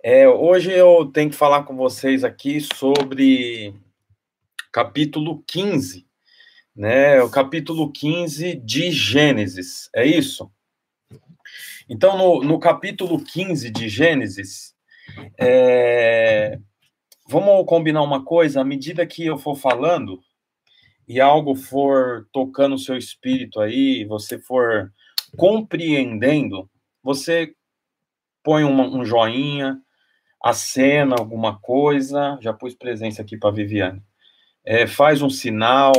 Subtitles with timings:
[0.00, 3.74] É, hoje eu tenho que falar com vocês aqui sobre
[4.70, 6.06] capítulo 15,
[6.74, 7.20] né?
[7.20, 10.52] O capítulo 15 de Gênesis, é isso?
[11.88, 14.72] Então, no, no capítulo 15 de Gênesis,
[15.36, 16.60] é,
[17.28, 20.22] vamos combinar uma coisa, à medida que eu for falando
[21.08, 24.92] e algo for tocando o seu espírito aí, você for
[25.36, 26.70] compreendendo,
[27.02, 27.52] você
[28.44, 29.82] põe uma, um joinha,
[30.42, 34.02] acena alguma coisa, já pus presença aqui para Viviane.
[34.64, 35.92] É, faz um sinal,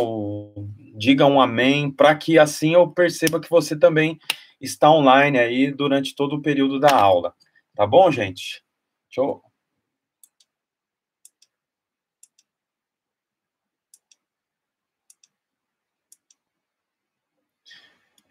[0.95, 4.19] diga um amém, para que assim eu perceba que você também
[4.61, 7.33] está online aí durante todo o período da aula.
[7.75, 8.63] Tá bom, gente?
[9.17, 9.41] Eu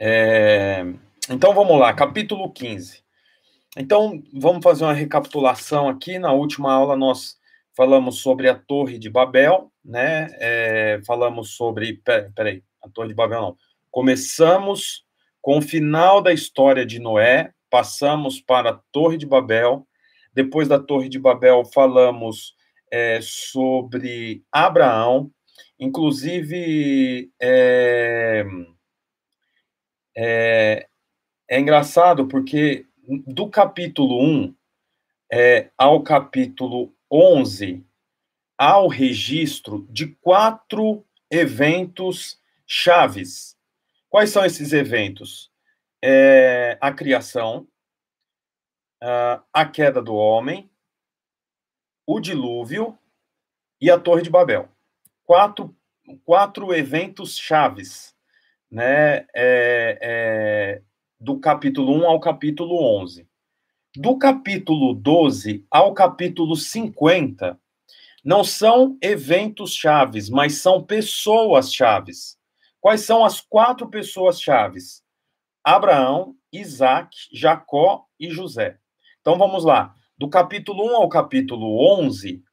[0.01, 0.85] É,
[1.29, 3.03] então vamos lá, capítulo 15.
[3.77, 6.19] Então vamos fazer uma recapitulação aqui.
[6.19, 7.37] Na última aula nós
[7.77, 10.29] falamos sobre a Torre de Babel, né?
[10.41, 12.03] É, falamos sobre.
[12.35, 13.57] Peraí, a Torre de Babel não.
[13.91, 15.05] Começamos
[15.41, 19.87] com o final da história de Noé, passamos para a Torre de Babel.
[20.35, 22.55] Depois da Torre de Babel, falamos
[22.91, 25.31] é, sobre Abraão,
[25.79, 27.31] inclusive.
[27.41, 28.45] É,
[30.17, 30.89] é,
[31.49, 34.55] é engraçado porque do capítulo 1
[35.33, 37.83] é, ao capítulo 11
[38.57, 43.57] há o registro de quatro eventos chaves.
[44.11, 45.51] Quais são esses eventos?
[46.05, 47.67] É, a criação,
[49.53, 50.71] a queda do homem,
[52.07, 52.99] o dilúvio
[53.81, 54.69] e a Torre de Babel.
[55.25, 55.75] Quatro,
[56.25, 58.15] quatro eventos chaves
[58.71, 60.83] né, é, é,
[61.21, 63.29] do capítulo 1 ao capítulo 11.
[63.97, 67.59] Do capítulo 12 ao capítulo 50,
[68.25, 72.39] não são eventos chaves, mas são pessoas chaves.
[72.81, 75.03] Quais são as quatro pessoas chaves?
[75.65, 78.79] Abraão, Isaac, Jacó e José.
[79.21, 79.95] Então vamos lá.
[80.17, 82.45] Do capítulo 1 ao capítulo 11,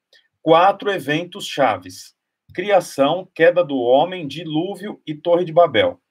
[0.42, 2.16] quatro eventos chaves:
[2.52, 6.02] criação, queda do homem, dilúvio e Torre de Babel.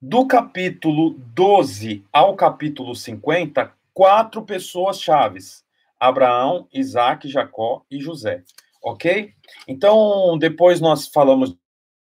[0.00, 5.64] Do capítulo 12 ao capítulo 50, quatro pessoas chaves:
[5.98, 8.44] Abraão, Isaac, Jacó e José.
[8.80, 9.32] Ok?
[9.66, 11.56] Então, depois nós falamos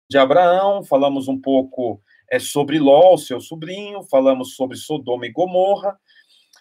[0.06, 1.98] de Abraão, falamos um pouco
[2.30, 5.98] é, sobre Ló, seu sobrinho, falamos sobre Sodoma e Gomorra.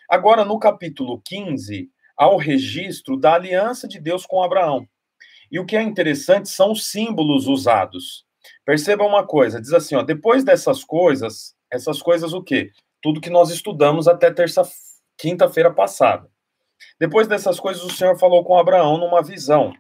[0.10, 4.88] Agora, no capítulo 15, há o registro da aliança de Deus com Abraão.
[5.52, 8.27] E o que é interessante são os símbolos usados.
[8.66, 12.72] Perceba uma coisa, diz assim, ó, depois dessas coisas, essas coisas o quê?
[13.02, 14.64] Tudo que nós estudamos até terça,
[15.18, 16.30] quinta-feira passada.
[17.00, 19.74] Depois dessas coisas, o Senhor falou com Abraão numa visão.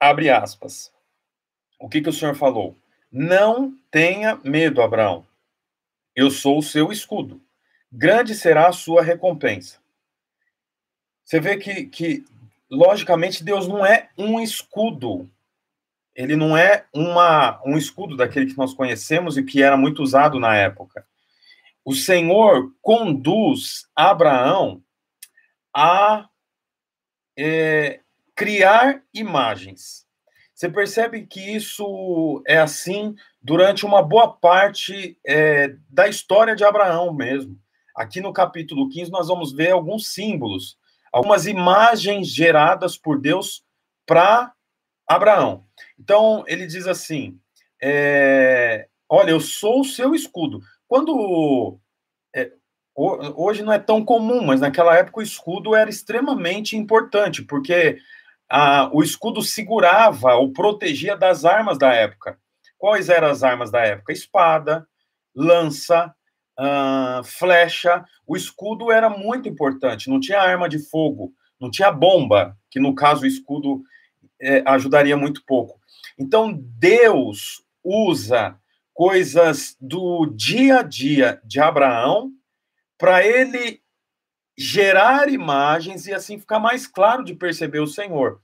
[0.00, 0.92] Abre aspas.
[1.78, 2.76] O que, que o Senhor falou?
[3.10, 5.26] Não tenha medo, Abraão.
[6.14, 7.40] Eu sou o seu escudo.
[7.90, 9.80] Grande será a sua recompensa.
[11.24, 12.24] Você vê que, que
[12.72, 15.30] logicamente, Deus não é um escudo
[16.14, 20.38] ele não é uma, um escudo daquele que nós conhecemos e que era muito usado
[20.38, 21.06] na época.
[21.84, 24.82] O Senhor conduz Abraão
[25.74, 26.28] a
[27.36, 28.00] é,
[28.34, 30.06] criar imagens.
[30.54, 37.12] Você percebe que isso é assim durante uma boa parte é, da história de Abraão
[37.12, 37.58] mesmo.
[37.96, 40.78] Aqui no capítulo 15, nós vamos ver alguns símbolos,
[41.12, 43.64] algumas imagens geradas por Deus
[44.06, 44.52] para
[45.06, 45.64] Abraão.
[45.98, 47.38] Então, ele diz assim:
[47.82, 50.62] é, Olha, eu sou o seu escudo.
[50.88, 51.78] Quando.
[52.34, 52.50] É,
[52.96, 57.98] hoje não é tão comum, mas naquela época o escudo era extremamente importante, porque
[58.48, 62.38] a, o escudo segurava ou protegia das armas da época.
[62.78, 64.14] Quais eram as armas da época?
[64.14, 64.86] Espada,
[65.34, 66.14] lança,
[66.58, 68.02] uh, flecha.
[68.26, 72.94] O escudo era muito importante, não tinha arma de fogo, não tinha bomba, que no
[72.94, 73.82] caso o escudo
[74.42, 75.80] é, ajudaria muito pouco.
[76.18, 78.58] Então, Deus usa
[78.92, 82.30] coisas do dia a dia de Abraão
[82.98, 83.80] para ele
[84.56, 88.40] gerar imagens e assim ficar mais claro de perceber o Senhor.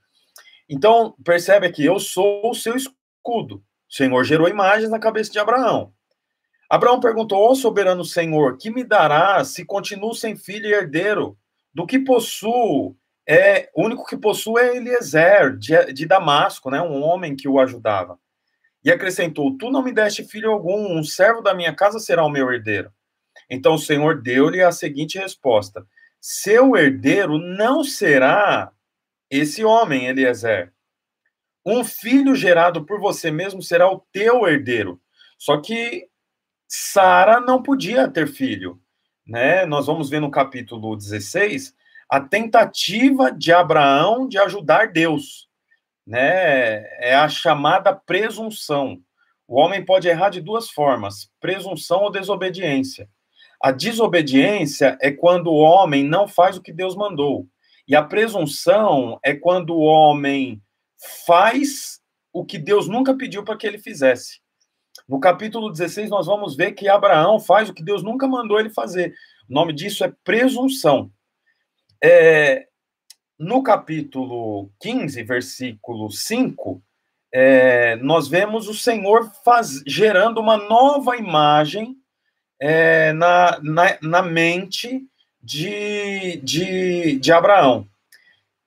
[0.69, 3.57] Então, percebe aqui, eu sou o seu escudo.
[3.89, 5.93] O Senhor gerou imagens na cabeça de Abraão.
[6.69, 11.39] Abraão perguntou ao soberano Senhor: Que me dará se continuo sem filho e herdeiro?
[11.73, 12.97] Do que possuo
[13.31, 17.61] é, o único que possui é Eliezer, de, de Damasco, né, um homem que o
[17.61, 18.19] ajudava.
[18.83, 22.31] E acrescentou: Tu não me deste filho algum, um servo da minha casa será o
[22.31, 22.91] meu herdeiro.
[23.51, 25.87] Então o Senhor deu-lhe a seguinte resposta:
[26.19, 28.73] Seu herdeiro não será
[29.31, 30.73] esse homem, Eliezer.
[31.67, 34.99] Um filho gerado por você mesmo será o teu herdeiro.
[35.37, 36.09] Só que
[36.67, 38.81] Sara não podia ter filho,
[39.27, 39.67] né?
[39.67, 41.77] Nós vamos ver no capítulo 16
[42.11, 45.49] a tentativa de Abraão de ajudar Deus,
[46.07, 46.83] né?
[47.01, 48.99] É a chamada presunção.
[49.47, 53.09] O homem pode errar de duas formas: presunção ou desobediência.
[53.61, 57.47] A desobediência é quando o homem não faz o que Deus mandou.
[57.87, 60.63] E a presunção é quando o homem
[61.27, 62.01] faz
[62.33, 64.41] o que Deus nunca pediu para que ele fizesse.
[65.09, 68.71] No capítulo 16, nós vamos ver que Abraão faz o que Deus nunca mandou ele
[68.71, 69.15] fazer.
[69.49, 71.11] O nome disso é presunção.
[72.03, 72.67] É,
[73.39, 76.83] no capítulo 15, versículo 5,
[77.33, 81.97] é, nós vemos o Senhor faz, gerando uma nova imagem
[82.61, 85.07] é, na, na, na, mente
[85.43, 87.87] de, de, de Abraão.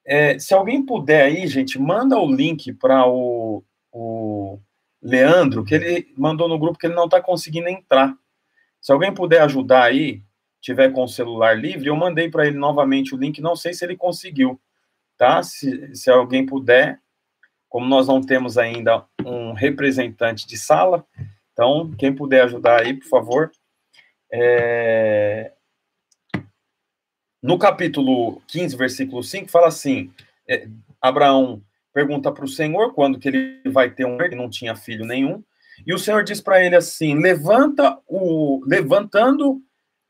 [0.05, 4.59] É, se alguém puder aí, gente, manda o link para o, o
[5.01, 8.13] Leandro, que ele mandou no grupo que ele não está conseguindo entrar.
[8.81, 10.21] Se alguém puder ajudar aí,
[10.61, 13.83] tiver com o celular livre, eu mandei para ele novamente o link, não sei se
[13.83, 14.61] ele conseguiu,
[15.17, 15.41] tá?
[15.41, 16.99] Se, se alguém puder,
[17.67, 21.05] como nós não temos ainda um representante de sala,
[21.53, 23.51] então, quem puder ajudar aí, por favor.
[24.31, 25.51] É...
[27.41, 30.11] No capítulo 15, versículo 5, fala assim:
[30.47, 30.67] é,
[31.01, 31.61] Abraão
[31.93, 35.43] pergunta para o Senhor quando que ele vai ter um ele não tinha filho nenhum,
[35.85, 39.61] e o Senhor diz para ele assim: levanta o levantando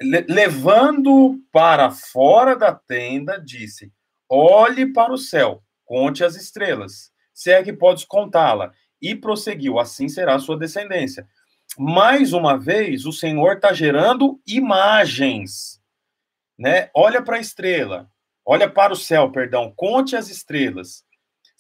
[0.01, 3.91] le, levando para fora da tenda, disse:
[4.29, 8.73] Olhe para o céu, conte as estrelas, se é que podes contá-la.
[9.01, 11.27] E prosseguiu: Assim será a sua descendência.
[11.77, 15.81] Mais uma vez, o Senhor está gerando imagens,
[16.57, 16.89] né?
[16.93, 18.09] Olha para a estrela,
[18.45, 21.05] olha para o céu, perdão, conte as estrelas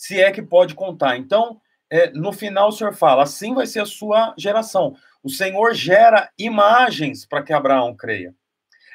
[0.01, 1.15] se é que pode contar.
[1.15, 4.95] Então, é, no final, o Senhor fala: assim vai ser a sua geração.
[5.23, 8.33] O Senhor gera imagens para que Abraão creia.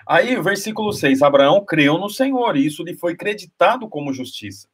[0.07, 4.69] Aí, versículo 6: Abraão creu no Senhor, e isso lhe foi creditado como justiça.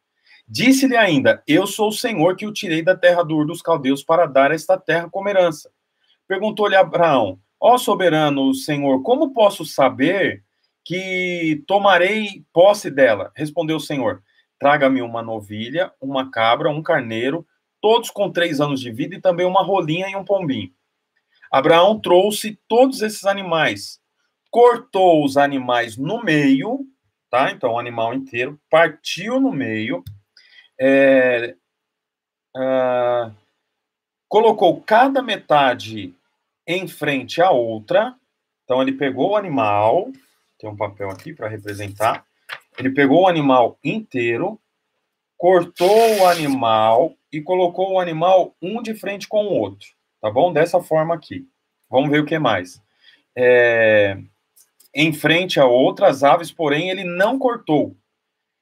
[0.47, 4.03] Disse-lhe ainda: Eu sou o Senhor que o tirei da terra do Ur dos caldeus
[4.03, 5.71] para dar esta terra como herança.
[6.27, 10.43] Perguntou-lhe Abraão: Ó soberano Senhor, como posso saber
[10.85, 13.31] que tomarei posse dela?
[13.37, 14.23] Respondeu o Senhor:
[14.59, 17.47] Traga-me uma novilha, uma cabra, um carneiro,
[17.81, 20.73] todos com três anos de vida, e também uma rolinha e um pombinho.
[21.53, 24.01] Abraão trouxe todos esses animais,
[24.51, 26.81] cortou os animais no meio,
[27.29, 27.51] tá?
[27.51, 30.03] Então, o animal inteiro, partiu no meio,
[30.81, 31.55] é,
[32.57, 33.35] uh,
[34.27, 36.15] colocou cada metade
[36.67, 38.15] em frente à outra.
[38.65, 40.11] Então, ele pegou o animal,
[40.59, 42.25] tem um papel aqui para representar,
[42.79, 44.59] ele pegou o animal inteiro,
[45.37, 49.89] cortou o animal e colocou o animal um de frente com o outro,
[50.23, 50.53] tá bom?
[50.53, 51.47] Dessa forma aqui.
[51.91, 52.81] Vamos ver o que mais.
[53.37, 54.17] É,
[54.95, 57.95] em frente a outras aves, porém, ele não cortou.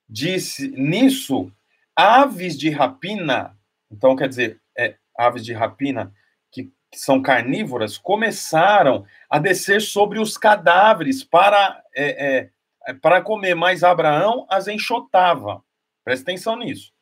[0.09, 1.53] Disse, nisso,
[1.95, 3.57] aves de rapina,
[3.91, 6.13] então quer dizer, é, aves de rapina,
[6.51, 12.51] que, que são carnívoras, começaram a descer sobre os cadáveres para é, é,
[12.87, 15.63] é, para comer, mas Abraão as enxotava.
[16.05, 16.93] Presta atenção nisso.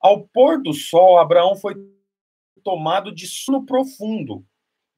[0.00, 1.74] Ao pôr do sol, Abraão foi
[2.68, 4.44] tomado de sono profundo,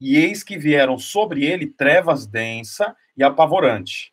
[0.00, 4.12] e eis que vieram sobre ele trevas densa e apavorante.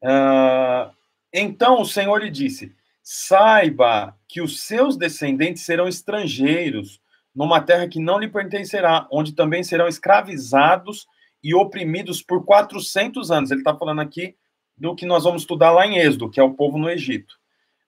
[0.00, 0.94] Uh,
[1.32, 2.72] então o Senhor lhe disse:
[3.02, 7.00] Saiba que os seus descendentes serão estrangeiros
[7.34, 11.04] numa terra que não lhe pertencerá, onde também serão escravizados
[11.42, 13.50] e oprimidos por 400 anos.
[13.50, 14.36] Ele está falando aqui
[14.78, 17.34] do que nós vamos estudar lá em Êxodo, que é o povo no Egito.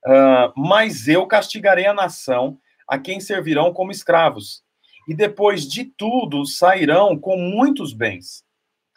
[0.05, 4.63] Uh, mas eu castigarei a nação a quem servirão como escravos,
[5.07, 8.45] e depois de tudo sairão com muitos bens.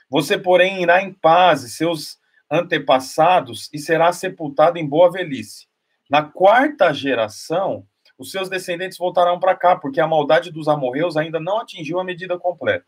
[0.10, 2.20] Você, porém, irá em paz e seus
[2.50, 5.68] antepassados e será sepultado em boa velhice.
[6.10, 7.86] Na quarta geração,
[8.18, 12.04] os seus descendentes voltarão para cá, porque a maldade dos amorreus ainda não atingiu a
[12.04, 12.86] medida completa.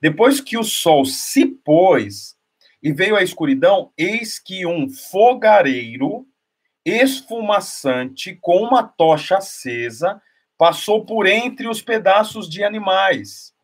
[0.00, 2.36] Depois que o sol se pôs
[2.82, 6.26] e veio a escuridão, eis que um fogareiro
[6.84, 10.20] esfumaçante com uma tocha acesa
[10.60, 13.54] passou por entre os pedaços de animais.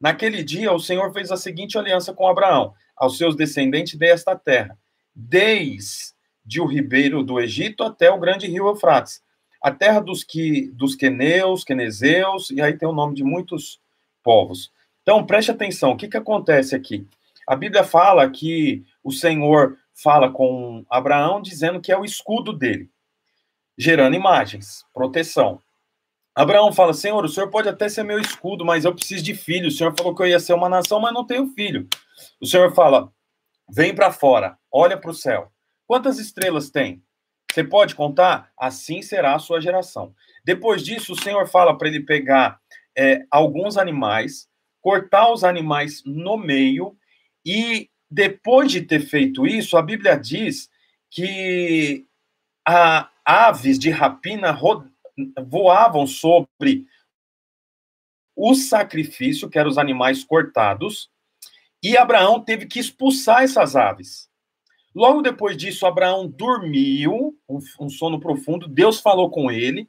[0.00, 4.78] Naquele dia, o Senhor fez a seguinte aliança com Abraão: aos seus descendentes desta terra,
[5.12, 9.20] desde o ribeiro do Egito até o grande rio Eufrates,
[9.60, 13.80] a terra dos, que, dos queneus, quenezeus, e aí tem o nome de muitos
[14.22, 14.70] povos.
[15.02, 17.08] Então, preste atenção, o que, que acontece aqui?
[17.44, 22.88] A Bíblia fala que o Senhor fala com Abraão dizendo que é o escudo dele,
[23.76, 25.60] gerando imagens, proteção.
[26.34, 29.68] Abraão fala: Senhor, o senhor pode até ser meu escudo, mas eu preciso de filho.
[29.68, 31.88] O senhor falou que eu ia ser uma nação, mas não tenho filho.
[32.40, 33.12] O senhor fala:
[33.68, 35.50] vem para fora, olha para o céu.
[35.86, 37.02] Quantas estrelas tem?
[37.50, 38.52] Você pode contar?
[38.56, 40.14] Assim será a sua geração.
[40.44, 42.60] Depois disso, o Senhor fala para ele pegar
[42.96, 44.48] é, alguns animais,
[44.80, 46.96] cortar os animais no meio,
[47.44, 50.68] e depois de ter feito isso, a Bíblia diz
[51.10, 52.06] que
[52.66, 54.52] a aves de rapina
[55.46, 56.86] voavam sobre
[58.36, 61.10] o sacrifício, que eram os animais cortados,
[61.82, 64.28] e Abraão teve que expulsar essas aves.
[64.94, 69.88] Logo depois disso, Abraão dormiu, um, um sono profundo, Deus falou com ele.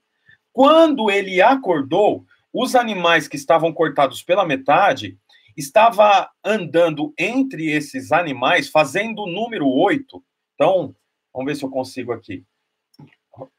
[0.54, 5.18] Quando ele acordou, os animais que estavam cortados pela metade
[5.56, 10.24] estava andando entre esses animais, fazendo o número 8.
[10.56, 10.96] Então,
[11.34, 12.44] vamos ver se eu consigo aqui.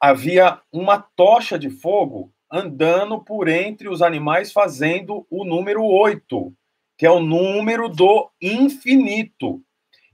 [0.00, 6.52] Havia uma tocha de fogo andando por entre os animais, fazendo o número 8,
[6.98, 9.62] que é o número do infinito.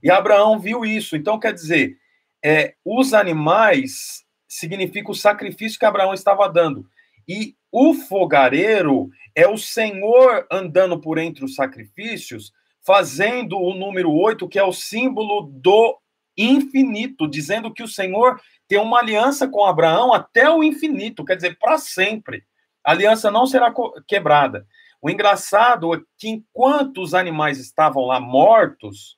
[0.01, 1.17] E Abraão viu isso.
[1.17, 1.97] Então, quer dizer,
[2.43, 6.87] é, os animais significa o sacrifício que Abraão estava dando.
[7.27, 12.51] E o fogareiro é o Senhor andando por entre os sacrifícios,
[12.81, 15.99] fazendo o número 8, que é o símbolo do
[16.37, 18.39] infinito, dizendo que o Senhor
[18.69, 22.43] tem uma aliança com Abraão até o infinito, quer dizer, para sempre.
[22.85, 23.73] A aliança não será
[24.07, 24.65] quebrada.
[25.01, 29.17] O engraçado é que enquanto os animais estavam lá mortos,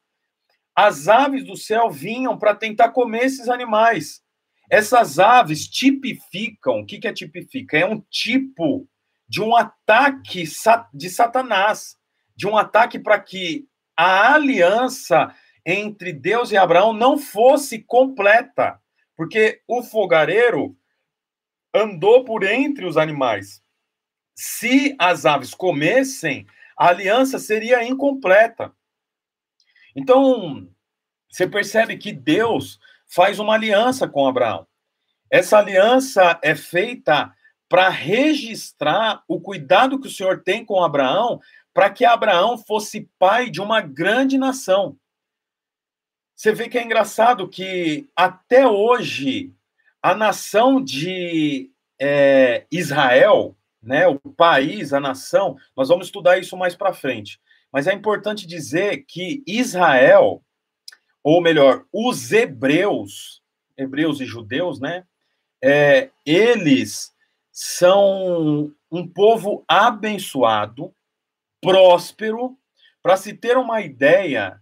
[0.74, 4.22] as aves do céu vinham para tentar comer esses animais.
[4.70, 7.77] Essas aves tipificam, o que, que é tipifica?
[7.77, 8.88] É um tipo
[9.27, 10.46] de um ataque
[10.93, 11.98] de Satanás,
[12.38, 13.67] de um ataque para que
[13.98, 18.79] a aliança entre Deus e Abraão não fosse completa,
[19.15, 20.75] porque o fogareiro
[21.74, 23.62] andou por entre os animais.
[24.36, 28.74] Se as aves comessem, a aliança seria incompleta.
[29.96, 30.70] Então,
[31.30, 34.65] você percebe que Deus faz uma aliança com Abraão.
[35.30, 37.34] Essa aliança é feita
[37.70, 41.39] para registrar o cuidado que o Senhor tem com Abraão,
[41.74, 44.98] para que Abraão fosse pai de uma grande nação.
[46.41, 49.53] Você vê que é engraçado que até hoje
[50.01, 51.69] a nação de
[52.00, 57.39] é, Israel, né, o país, a nação, nós vamos estudar isso mais para frente.
[57.71, 60.43] Mas é importante dizer que Israel,
[61.24, 63.43] ou melhor, os hebreus,
[63.77, 65.05] hebreus e judeus, né?
[65.63, 67.13] É, eles
[67.51, 70.91] são um povo abençoado,
[71.62, 72.57] próspero.
[73.03, 74.61] Para se ter uma ideia,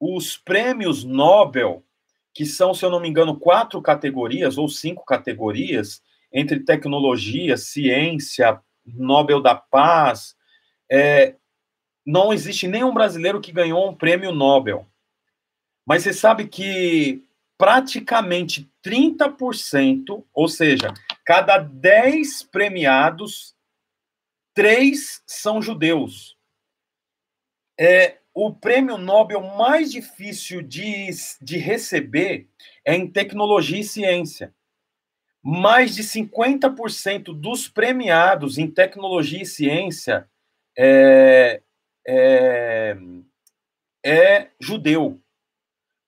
[0.00, 1.84] os prêmios Nobel,
[2.32, 6.02] que são, se eu não me engano, quatro categorias ou cinco categorias,
[6.32, 10.34] entre tecnologia, ciência, Nobel da Paz,
[10.90, 11.36] é,
[12.06, 14.86] não existe nenhum brasileiro que ganhou um prêmio Nobel.
[15.86, 17.22] Mas você sabe que
[17.58, 20.94] praticamente 30%, ou seja,
[21.26, 23.54] cada 10 premiados,
[24.54, 26.36] três são judeus.
[27.78, 31.10] É, o prêmio Nobel mais difícil de,
[31.40, 32.48] de receber
[32.84, 34.54] é em tecnologia e ciência.
[35.42, 40.28] Mais de 50% dos premiados em tecnologia e ciência
[40.76, 41.62] é,
[42.06, 42.96] é,
[44.04, 45.20] é judeu.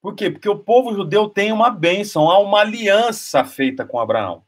[0.01, 0.29] Por quê?
[0.29, 4.43] Porque o povo judeu tem uma bênção, há uma aliança feita com Abraão.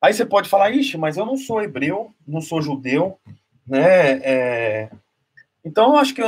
[0.00, 3.18] Aí você pode falar, ixi, mas eu não sou hebreu, não sou judeu,
[3.66, 4.18] né?
[4.24, 4.90] É...
[5.64, 6.22] Então eu acho que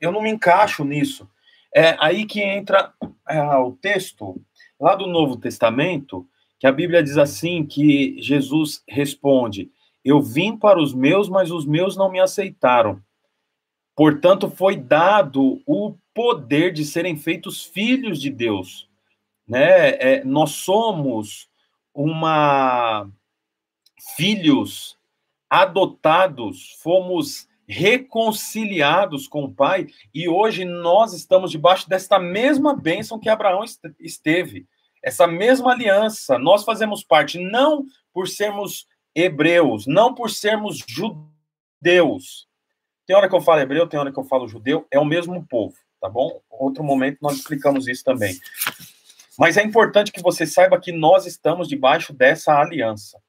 [0.00, 1.28] eu não me encaixo nisso.
[1.74, 2.92] É aí que entra
[3.28, 4.40] é, o texto
[4.78, 6.26] lá do Novo Testamento,
[6.58, 9.70] que a Bíblia diz assim: que Jesus responde:
[10.04, 13.02] Eu vim para os meus, mas os meus não me aceitaram.
[13.94, 18.88] Portanto, foi dado o poder de serem feitos filhos de Deus.
[19.46, 19.90] Né?
[19.90, 21.48] É, nós somos
[21.94, 23.10] uma
[24.16, 24.96] filhos
[25.50, 33.28] adotados, fomos reconciliados com o Pai e hoje nós estamos debaixo desta mesma bênção que
[33.28, 33.64] Abraão
[33.98, 34.66] esteve,
[35.02, 36.38] essa mesma aliança.
[36.38, 42.48] Nós fazemos parte não por sermos hebreus, não por sermos judeus,
[43.10, 45.44] tem hora que eu falo hebreu, tem hora que eu falo judeu, é o mesmo
[45.46, 46.40] povo, tá bom?
[46.48, 48.38] Outro momento nós explicamos isso também.
[49.36, 53.20] Mas é importante que você saiba que nós estamos debaixo dessa aliança.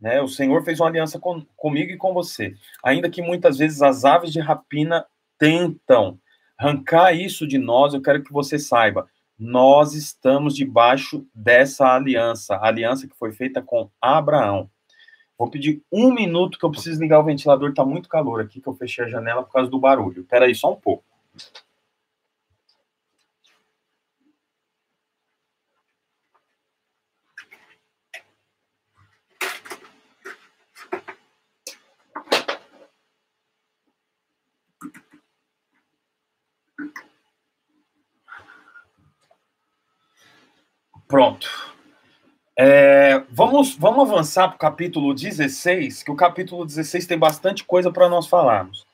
[0.00, 0.20] Né?
[0.20, 2.54] O Senhor fez uma aliança com, comigo e com você.
[2.84, 5.04] Ainda que muitas vezes as aves de rapina
[5.38, 6.18] tentam
[6.56, 9.08] arrancar isso de nós, eu quero que você saiba.
[9.38, 14.68] Nós estamos debaixo dessa aliança, a aliança que foi feita com Abraão.
[15.38, 18.66] Vou pedir um minuto que eu preciso ligar o ventilador, tá muito calor aqui, que
[18.66, 20.22] eu fechei a janela por causa do barulho.
[20.22, 21.04] Espera aí só um pouco.
[41.08, 41.48] Pronto.
[42.54, 47.90] É, vamos, vamos avançar para o capítulo 16, que o capítulo 16 tem bastante coisa
[47.90, 48.86] para nós falarmos.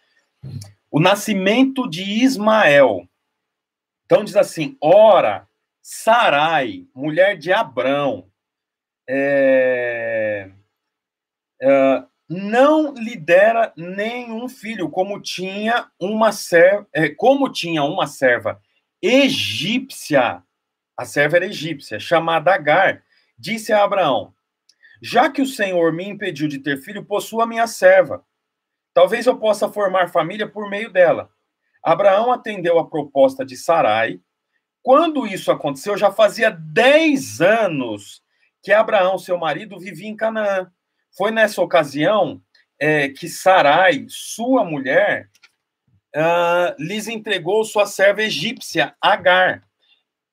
[0.90, 3.09] O nascimento de Ismael.
[4.06, 5.49] Então diz assim: ora,
[5.83, 8.26] Sarai, mulher de Abrão,
[9.09, 10.50] é,
[11.61, 18.61] é, não lhe dera nenhum filho, como tinha uma serva, é, como tinha uma serva
[19.02, 20.42] egípcia
[20.96, 23.02] a serva era egípcia, chamada Agar,
[23.38, 24.32] disse a Abraão:
[25.02, 28.24] Já que o Senhor me impediu de ter filho, possua minha serva.
[28.92, 31.30] Talvez eu possa formar família por meio dela.
[31.82, 34.20] Abraão atendeu a proposta de Sarai.
[34.82, 38.22] Quando isso aconteceu, já fazia 10 anos
[38.62, 40.70] que Abraão, seu marido, vivia em Canaã.
[41.16, 42.40] Foi nessa ocasião
[42.80, 45.28] é, que Sarai, sua mulher,
[46.16, 49.64] uh, lhes entregou sua serva egípcia, Agar.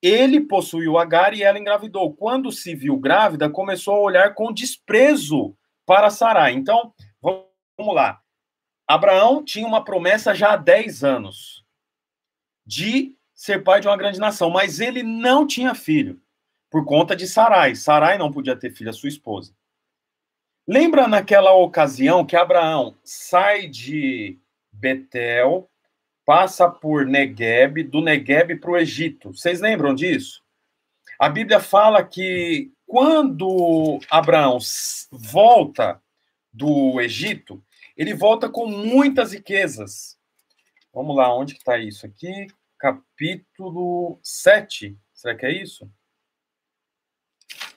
[0.01, 2.13] Ele possuiu Agar e ela engravidou.
[2.13, 5.55] Quando se viu grávida, começou a olhar com desprezo
[5.85, 6.53] para Sarai.
[6.53, 8.21] Então, vamos lá.
[8.87, 11.65] Abraão tinha uma promessa já há 10 anos
[12.65, 16.21] de ser pai de uma grande nação, mas ele não tinha filho
[16.69, 17.75] por conta de Sarai.
[17.75, 19.55] Sarai não podia ter filho, a sua esposa.
[20.67, 24.39] Lembra naquela ocasião que Abraão sai de
[24.71, 25.70] Betel
[26.25, 29.33] passa por Negueb, do Negueb para o Egito.
[29.33, 30.41] Vocês lembram disso?
[31.19, 34.57] A Bíblia fala que quando Abraão
[35.11, 36.01] volta
[36.51, 37.63] do Egito,
[37.95, 40.17] ele volta com muitas riquezas.
[40.93, 42.47] Vamos lá, onde está isso aqui?
[42.77, 44.97] Capítulo 7.
[45.13, 45.89] Será que é isso?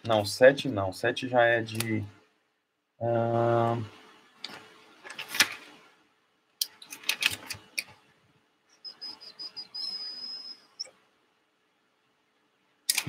[0.07, 0.93] Não, 7 não.
[0.93, 2.05] 7 já é de.
[2.99, 4.04] Uh...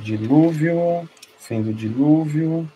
[0.05, 2.71] Dilúvio, fim do dilúvio.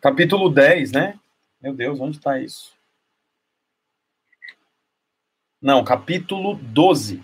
[0.00, 1.18] Capítulo 10, né?
[1.60, 2.70] Meu Deus, onde está isso?
[5.60, 7.20] Não, capítulo 12.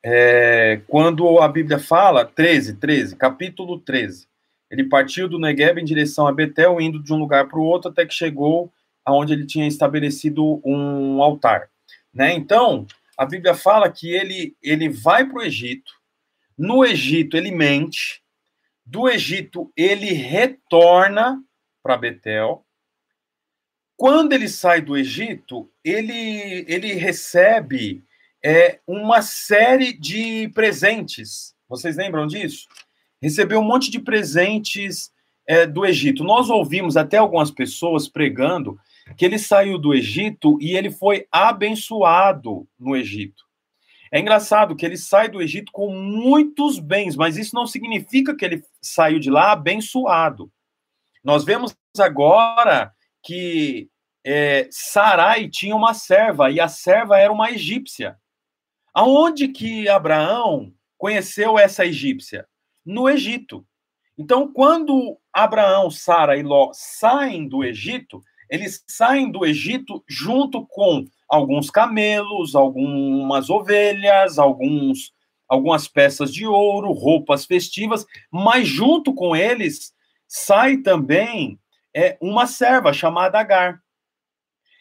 [0.00, 4.28] É, quando a Bíblia fala, 13, 13, capítulo 13.
[4.70, 7.90] Ele partiu do Negueb em direção a Betel, indo de um lugar para o outro,
[7.90, 8.72] até que chegou
[9.04, 11.68] aonde ele tinha estabelecido um altar.
[12.14, 12.32] Né?
[12.34, 12.86] Então,
[13.18, 15.92] a Bíblia fala que ele, ele vai para o Egito,
[16.56, 18.22] no Egito ele mente,
[18.86, 21.42] do Egito ele retorna
[21.82, 22.64] para Betel.
[23.96, 28.04] Quando ele sai do Egito, ele, ele recebe
[28.42, 31.56] é, uma série de presentes.
[31.68, 32.68] Vocês lembram disso?
[33.20, 35.10] Recebeu um monte de presentes
[35.44, 36.22] é, do Egito.
[36.22, 38.78] Nós ouvimos até algumas pessoas pregando
[39.16, 43.48] que ele saiu do Egito e ele foi abençoado no Egito.
[44.10, 48.44] É engraçado que ele sai do Egito com muitos bens, mas isso não significa que
[48.44, 50.50] ele saiu de lá abençoado.
[51.22, 52.92] Nós vemos agora
[53.22, 53.90] que
[54.24, 58.16] é, Sarai tinha uma serva e a serva era uma egípcia.
[58.94, 62.46] Aonde que Abraão conheceu essa egípcia?
[62.84, 63.66] No Egito.
[64.16, 71.06] Então, quando Abraão, Sara e Ló saem do Egito, eles saem do Egito junto com
[71.28, 75.12] alguns camelos, algumas ovelhas, alguns,
[75.46, 79.92] algumas peças de ouro, roupas festivas, mas junto com eles
[80.26, 81.58] sai também
[81.94, 83.82] é, uma serva chamada Agar.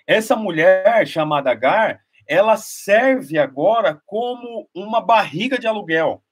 [0.06, 6.24] Essa mulher chamada Agar, ela serve agora como uma barriga de aluguel.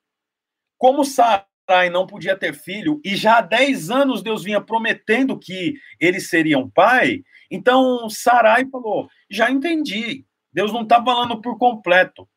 [0.78, 5.38] Como Sara Sarai não podia ter filho, e já há 10 anos Deus vinha prometendo
[5.38, 12.28] que eles seriam pai, então Sarai falou: já entendi, Deus não está falando por completo.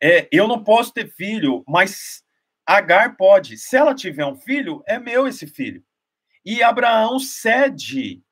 [0.00, 2.22] É, eu não posso ter filho, mas
[2.66, 3.56] Agar pode.
[3.56, 5.82] Se ela tiver um filho, é meu esse filho.
[6.44, 8.22] E Abraão cede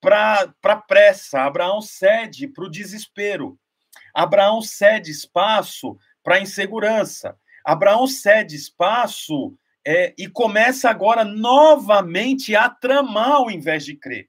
[0.00, 3.58] para a pressa, Abraão cede para o desespero,
[4.14, 9.54] Abraão cede espaço para a insegurança, Abraão cede espaço
[9.86, 14.28] é, e começa agora novamente a tramar ao invés de crer.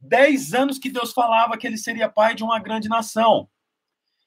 [0.00, 3.48] Dez anos que Deus falava que ele seria pai de uma grande nação.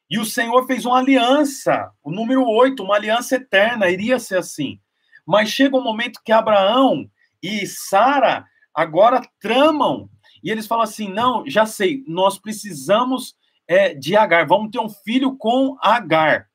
[0.10, 4.80] E o Senhor fez uma aliança, o número 8, uma aliança eterna, iria ser assim.
[5.26, 7.10] Mas chega um momento que Abraão
[7.42, 10.10] e Sara agora tramam,
[10.44, 13.36] e eles falam assim: não, já sei, nós precisamos
[13.68, 16.48] é, de Agar, vamos ter um filho com Agar.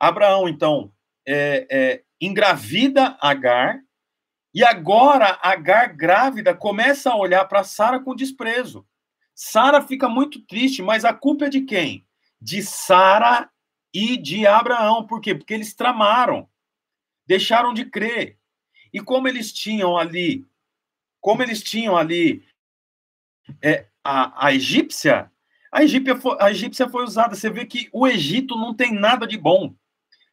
[0.00, 0.92] Abraão, então,
[1.26, 3.80] é, é, engravida Agar,
[4.54, 8.86] e agora Agar grávida começa a olhar para Sara com desprezo.
[9.34, 12.06] Sara fica muito triste, mas a culpa é de quem?
[12.40, 13.48] De Sara
[13.94, 15.06] e de Abraão.
[15.06, 15.34] Por quê?
[15.34, 16.48] Porque eles tramaram,
[17.26, 18.38] deixaram de crer.
[18.92, 20.44] E como eles tinham ali,
[21.20, 22.44] como eles tinham ali
[23.62, 25.30] é, a, a egípcia,
[25.70, 25.80] a
[26.20, 27.34] foi, a egípcia foi usada.
[27.34, 29.74] Você vê que o Egito não tem nada de bom.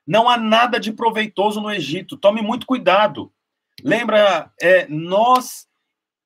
[0.05, 2.17] Não há nada de proveitoso no Egito.
[2.17, 3.31] Tome muito cuidado.
[3.83, 5.67] Lembra, é, nós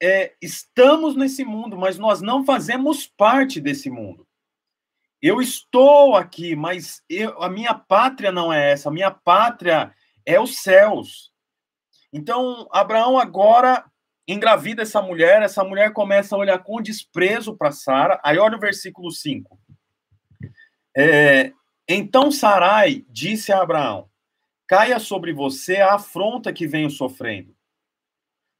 [0.02, 4.28] é, estamos nesse mundo, mas nós não fazemos parte desse mundo.
[5.22, 8.90] Eu estou aqui, mas eu, a minha pátria não é essa.
[8.90, 9.94] A minha pátria
[10.26, 11.32] é os céus.
[12.12, 13.86] Então, Abraão agora
[14.28, 18.20] engravida essa mulher, essa mulher começa a olhar com desprezo para Sara.
[18.24, 19.60] Aí olha o versículo 5.
[20.96, 21.52] É,
[21.92, 24.08] então Sarai disse a Abraão:
[24.68, 27.56] Caia sobre você a afronta que venho sofrendo.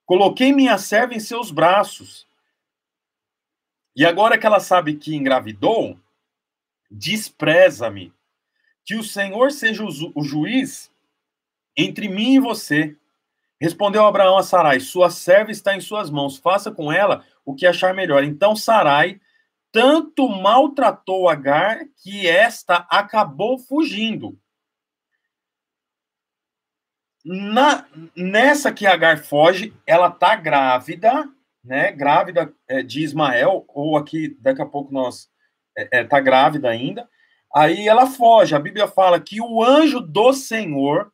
[0.04, 2.28] Coloquei minha serva em seus braços.
[3.96, 6.00] E agora que ela sabe que engravidou,
[6.90, 8.12] despreza-me.
[8.84, 10.92] Que o Senhor seja o, o juiz
[11.78, 12.98] entre mim e você.
[13.62, 17.68] Respondeu Abraão a Sarai: Sua serva está em suas mãos, faça com ela o que
[17.68, 18.24] achar melhor.
[18.24, 19.22] Então Sarai
[19.72, 24.38] tanto maltratou Agar que esta acabou fugindo.
[27.24, 31.30] Na, nessa que Agar foge, ela tá grávida,
[31.64, 31.92] né?
[31.92, 35.30] Grávida é, de Ismael, ou aqui daqui a pouco nós
[35.78, 37.08] é, é, tá grávida ainda.
[37.54, 38.56] Aí ela foge.
[38.56, 41.12] A Bíblia fala que o anjo do Senhor,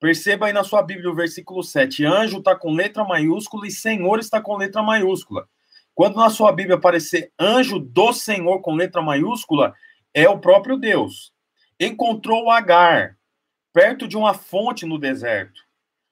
[0.00, 4.18] perceba aí na sua Bíblia o versículo 7, anjo está com letra maiúscula e Senhor
[4.18, 5.48] está com letra maiúscula.
[5.96, 9.74] Quando na sua Bíblia aparecer anjo do Senhor com letra maiúscula,
[10.12, 11.32] é o próprio Deus.
[11.80, 13.16] Encontrou Agar
[13.72, 15.62] perto de uma fonte no deserto,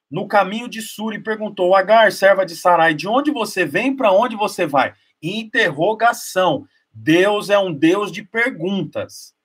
[0.09, 4.11] no caminho de Sur, e perguntou: Agar, serva de Sarai, de onde você vem, para
[4.11, 4.95] onde você vai?
[5.21, 6.67] Interrogação.
[6.91, 9.35] Deus é um Deus de perguntas.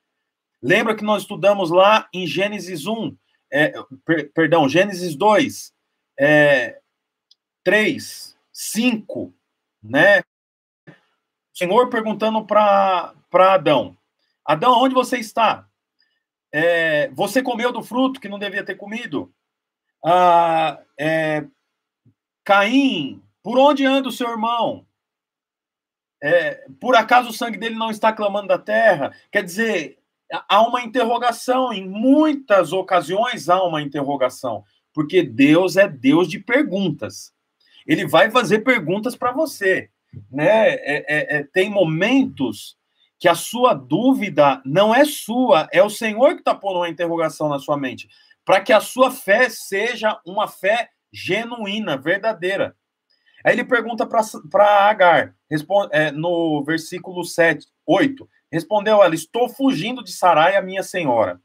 [0.63, 3.15] Lembra que nós estudamos lá em Gênesis 1,
[3.53, 3.75] é,
[4.07, 5.75] per, perdão, Gênesis 2,
[6.19, 6.81] é,
[7.63, 9.35] 3, 5,
[9.83, 10.23] né?
[11.61, 13.95] Senhor perguntando para Adão:
[14.43, 15.69] Adão, onde você está?
[16.51, 19.31] É, você comeu do fruto que não devia ter comido?
[20.03, 21.45] Ah, é,
[22.43, 24.87] Caim, por onde anda o seu irmão?
[26.23, 29.15] É, por acaso o sangue dele não está clamando da terra?
[29.31, 29.99] Quer dizer,
[30.49, 37.35] há uma interrogação, em muitas ocasiões há uma interrogação, porque Deus é Deus de perguntas.
[37.87, 39.91] Ele vai fazer perguntas para você
[40.31, 40.71] né?
[40.71, 42.77] É, é, é, tem momentos
[43.19, 47.49] que a sua dúvida não é sua, é o Senhor que está pondo uma interrogação
[47.49, 48.09] na sua mente,
[48.45, 52.75] para que a sua fé seja uma fé genuína, verdadeira.
[53.45, 60.03] Aí ele pergunta para Agar, responde, é, no versículo 7, 8, respondeu ela: Estou fugindo
[60.03, 61.41] de Sarai, a minha senhora.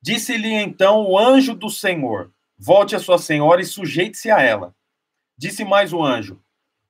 [0.00, 4.74] Disse-lhe então o anjo do Senhor: Volte a sua senhora e sujeite-se a ela.
[5.36, 6.43] Disse mais o anjo: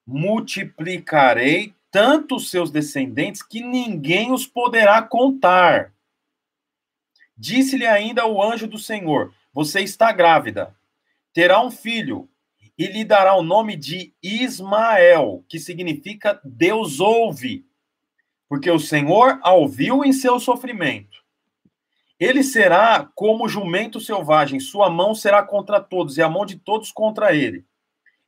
[0.07, 5.93] multiplicarei tanto os seus descendentes que ninguém os poderá contar.
[7.37, 10.75] Disse-lhe ainda o anjo do Senhor: Você está grávida,
[11.33, 12.29] terá um filho,
[12.77, 17.65] e lhe dará o nome de Ismael, que significa Deus ouve,
[18.49, 21.23] porque o Senhor a ouviu em seu sofrimento.
[22.19, 26.91] Ele será como jumento selvagem, sua mão será contra todos, e a mão de todos
[26.93, 27.65] contra ele.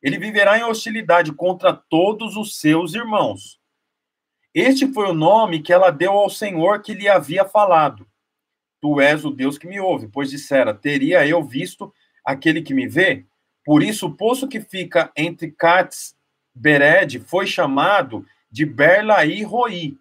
[0.03, 3.61] Ele viverá em hostilidade contra todos os seus irmãos.
[4.55, 8.07] Este foi o nome que ela deu ao Senhor que lhe havia falado.
[8.81, 11.93] Tu és o Deus que me ouve, pois dissera: Teria eu visto
[12.25, 13.27] aquele que me vê?
[13.65, 16.17] Por isso, o poço que fica entre Cats
[16.55, 19.99] Bered foi chamado de Berlaí Roi,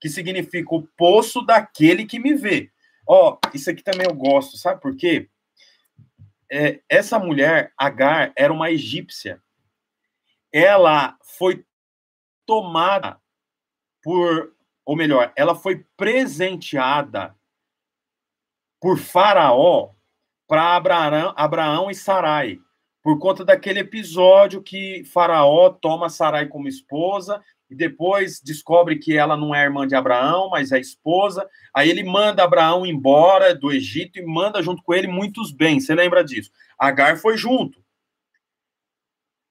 [0.00, 2.70] que significa o poço daquele que me vê.
[3.06, 5.28] Ó, isso aqui também eu gosto, sabe por quê?
[6.52, 9.42] É, essa mulher, Agar, era uma egípcia.
[10.52, 11.64] Ela foi
[12.44, 13.18] tomada
[14.02, 17.34] por, ou melhor, ela foi presenteada
[18.78, 19.94] por Faraó
[20.46, 22.60] para Abraão, Abraão e Sarai,
[23.02, 29.34] por conta daquele episódio que Faraó toma Sarai como esposa e depois descobre que ela
[29.34, 31.48] não é irmã de Abraão, mas é esposa.
[31.74, 35.86] Aí ele manda Abraão embora do Egito e manda junto com ele muitos bens.
[35.86, 36.50] Você lembra disso?
[36.78, 37.82] Agar foi junto.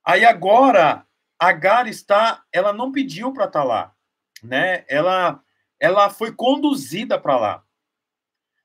[0.06, 1.04] Aí agora
[1.40, 3.96] Agar está, ela não pediu para estar tá lá,
[4.44, 4.86] né?
[4.88, 5.42] Ela
[5.80, 7.64] ela foi conduzida para lá.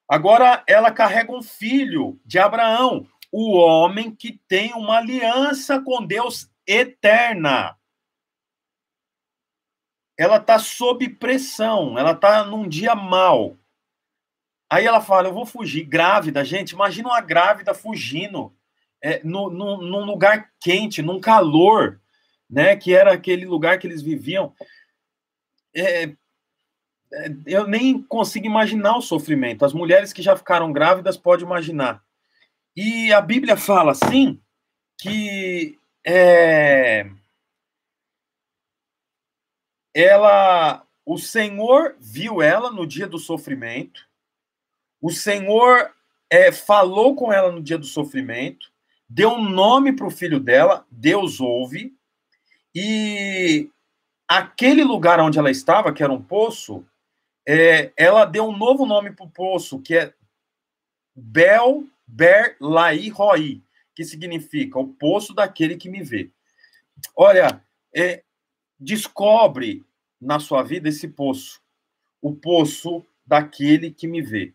[0.07, 6.51] Agora ela carrega um filho de Abraão, o homem que tem uma aliança com Deus
[6.67, 7.75] eterna
[10.19, 13.57] ela está sob pressão, ela está num dia mal.
[14.71, 15.85] Aí ela fala: Eu vou fugir.
[15.85, 18.53] Grávida, gente, imagina uma grávida fugindo
[19.03, 22.01] é, no, no, num lugar quente, num calor,
[22.49, 22.77] né?
[22.77, 24.53] Que era aquele lugar que eles viviam.
[25.75, 26.05] É,
[27.13, 29.65] é, eu nem consigo imaginar o sofrimento.
[29.65, 32.03] As mulheres que já ficaram grávidas podem imaginar.
[32.75, 34.41] E a Bíblia fala assim
[34.99, 37.07] que é,
[39.97, 44.07] ela, o Senhor viu ela no dia do sofrimento,
[45.01, 45.91] o Senhor
[46.29, 48.71] é, falou com ela no dia do sofrimento,
[49.09, 51.97] deu um nome para o filho dela, Deus ouve,
[52.75, 53.71] e
[54.29, 56.87] aquele lugar onde ela estava, que era um poço,
[57.49, 60.13] é, ela deu um novo nome para o poço, que é
[61.15, 63.63] Bel Ber Lai Roi,
[63.95, 66.31] que significa o poço daquele que me vê.
[67.17, 68.23] Olha, é,
[68.79, 69.85] descobre
[70.21, 71.61] na sua vida esse poço,
[72.21, 74.55] o poço daquele que me vê.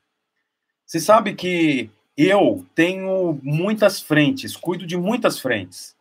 [0.86, 5.96] Você sabe que eu tenho muitas frentes, cuido de muitas frentes,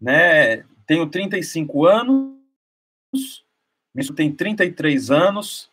[0.00, 0.64] né?
[0.86, 3.44] Tenho 35 anos,
[3.96, 5.70] isso tem 33 anos.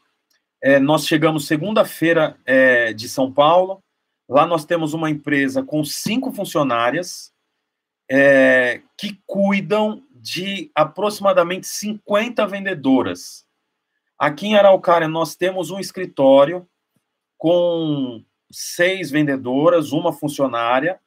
[0.62, 3.82] É, nós chegamos segunda-feira é, de São Paulo.
[4.28, 7.32] Lá nós temos uma empresa com cinco funcionárias
[8.10, 13.46] é, que cuidam de aproximadamente 50 vendedoras.
[14.20, 16.68] Aqui em Araucária, nós temos um escritório
[17.38, 21.00] com seis vendedoras, uma funcionária.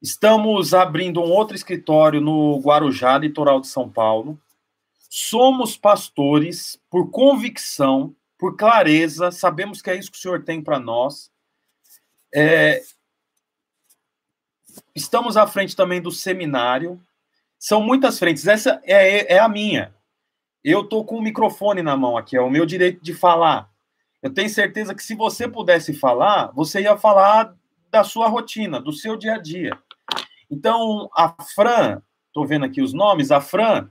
[0.00, 4.40] Estamos abrindo um outro escritório no Guarujá, litoral de São Paulo.
[5.10, 10.78] Somos pastores por convicção, por clareza, sabemos que é isso que o Senhor tem para
[10.78, 11.30] nós.
[12.34, 12.82] É...
[14.94, 16.98] Estamos à frente também do seminário,
[17.62, 18.44] são muitas frentes.
[18.44, 19.94] Essa é, é a minha.
[20.64, 23.70] Eu estou com o microfone na mão aqui, é o meu direito de falar.
[24.20, 27.54] Eu tenho certeza que se você pudesse falar, você ia falar
[27.88, 29.78] da sua rotina, do seu dia a dia.
[30.50, 33.88] Então, a Fran, estou vendo aqui os nomes, a Fran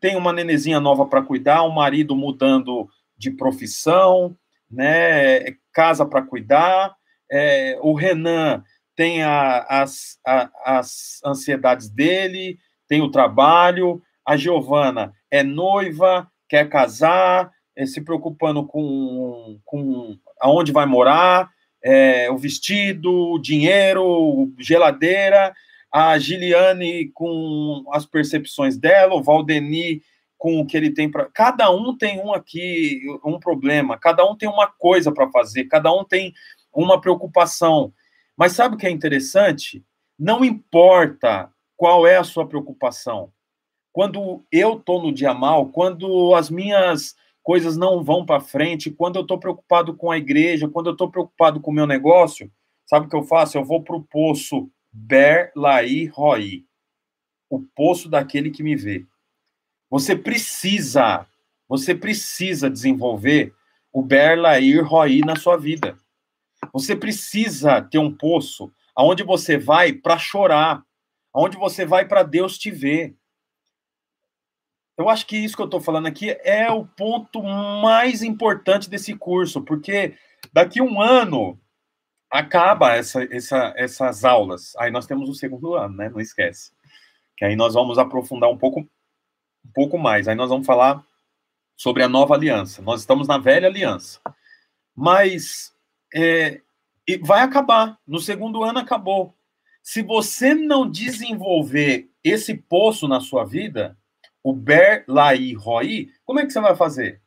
[0.00, 4.36] tem uma nenezinha nova para cuidar, um marido mudando de profissão,
[4.68, 6.96] né, casa para cuidar,
[7.30, 8.64] é, o Renan
[8.96, 16.68] tem a, as, a, as ansiedades dele, tem o trabalho, a Giovana é noiva, quer
[16.68, 21.50] casar, é, se preocupando com, com aonde vai morar,
[21.82, 25.54] é, o vestido, o dinheiro, geladeira,
[25.92, 30.02] a Giliane com as percepções dela, o Valdeni
[30.36, 31.28] com o que ele tem para.
[31.32, 35.92] Cada um tem um aqui, um problema, cada um tem uma coisa para fazer, cada
[35.92, 36.32] um tem
[36.72, 37.92] uma preocupação.
[38.36, 39.84] Mas sabe o que é interessante?
[40.18, 43.32] Não importa qual é a sua preocupação?
[43.92, 49.16] Quando eu estou no dia mal, quando as minhas coisas não vão para frente, quando
[49.16, 52.50] eu estou preocupado com a igreja, quando eu estou preocupado com o meu negócio,
[52.84, 53.56] sabe o que eu faço?
[53.56, 56.64] Eu vou para o poço Ber Lai Roi,
[57.48, 59.06] o poço daquele que me vê.
[59.88, 61.26] Você precisa,
[61.68, 63.54] você precisa desenvolver
[63.92, 65.96] o Ber Lai Roi na sua vida.
[66.72, 70.84] Você precisa ter um poço aonde você vai para chorar,
[71.34, 73.16] onde você vai para Deus te ver.
[74.96, 79.14] Eu acho que isso que eu estou falando aqui é o ponto mais importante desse
[79.14, 80.16] curso, porque
[80.52, 81.58] daqui um ano
[82.30, 84.74] acaba essa, essa, essas aulas.
[84.76, 86.08] Aí nós temos o segundo ano, né?
[86.08, 86.72] Não esquece.
[87.36, 90.26] Que aí nós vamos aprofundar um pouco, um pouco mais.
[90.26, 91.04] Aí nós vamos falar
[91.76, 92.82] sobre a nova aliança.
[92.82, 94.20] Nós estamos na velha aliança.
[94.94, 95.72] Mas
[96.12, 96.60] é,
[97.22, 97.98] vai acabar.
[98.06, 99.37] No segundo ano acabou.
[99.82, 103.96] Se você não desenvolver esse poço na sua vida,
[104.42, 107.20] o Ber Lai Roi, como é que você vai fazer?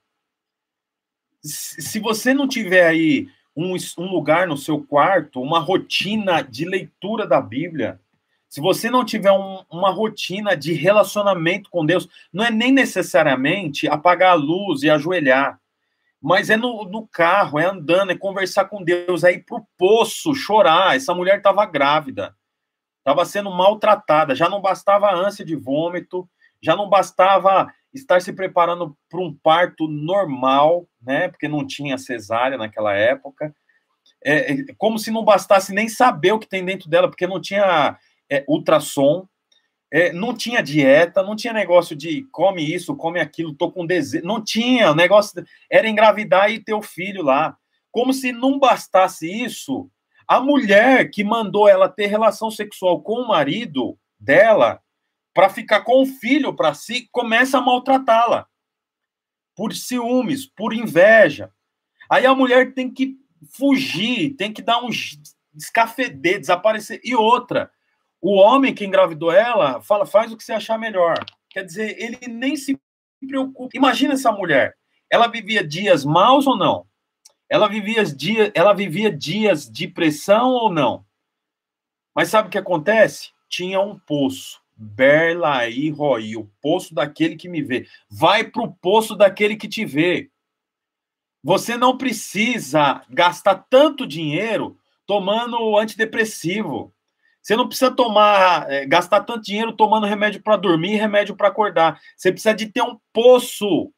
[1.44, 7.26] Se você não tiver aí um, um lugar no seu quarto, uma rotina de leitura
[7.26, 8.00] da Bíblia,
[8.48, 13.88] se você não tiver um, uma rotina de relacionamento com Deus, não é nem necessariamente
[13.88, 15.60] apagar a luz e ajoelhar,
[16.22, 20.36] mas é no, no carro, é andando, é conversar com Deus, é ir pro poço
[20.36, 20.96] chorar.
[20.96, 22.36] Essa mulher estava grávida
[23.02, 26.30] estava sendo maltratada, já não bastava a ânsia de vômito,
[26.62, 31.28] já não bastava estar se preparando para um parto normal, né?
[31.28, 33.54] Porque não tinha cesárea naquela época.
[34.24, 37.42] É, é, como se não bastasse nem saber o que tem dentro dela, porque não
[37.42, 37.98] tinha
[38.30, 39.28] é, ultrassom,
[39.92, 44.26] é, não tinha dieta, não tinha negócio de come isso, come aquilo, tô com desejo.
[44.26, 47.58] Não tinha, o negócio era engravidar e ter o filho lá.
[47.92, 49.90] Como se não bastasse isso,
[50.32, 54.82] a mulher que mandou ela ter relação sexual com o marido dela
[55.34, 58.48] para ficar com o filho para si começa a maltratá-la
[59.54, 61.52] por ciúmes, por inveja.
[62.10, 63.18] Aí a mulher tem que
[63.58, 64.88] fugir, tem que dar um
[65.54, 67.02] escafeder, desaparecer.
[67.04, 67.70] E outra,
[68.22, 71.18] o homem que engravidou ela fala, faz o que você achar melhor.
[71.50, 72.80] Quer dizer, ele nem se
[73.28, 73.76] preocupa.
[73.76, 74.78] Imagina essa mulher.
[75.12, 76.88] Ela vivia dias maus ou não?
[77.52, 81.06] Ela vivia, dia, ela vivia dias de pressão ou não?
[82.16, 83.32] Mas sabe o que acontece?
[83.50, 84.62] Tinha um poço.
[84.74, 87.86] Berlaí Roi, o poço daquele que me vê.
[88.10, 90.32] Vai para o poço daquele que te vê.
[91.44, 96.96] Você não precisa gastar tanto dinheiro tomando antidepressivo.
[97.42, 102.00] Você não precisa tomar, é, gastar tanto dinheiro tomando remédio para dormir, remédio para acordar.
[102.16, 103.92] Você precisa de ter um poço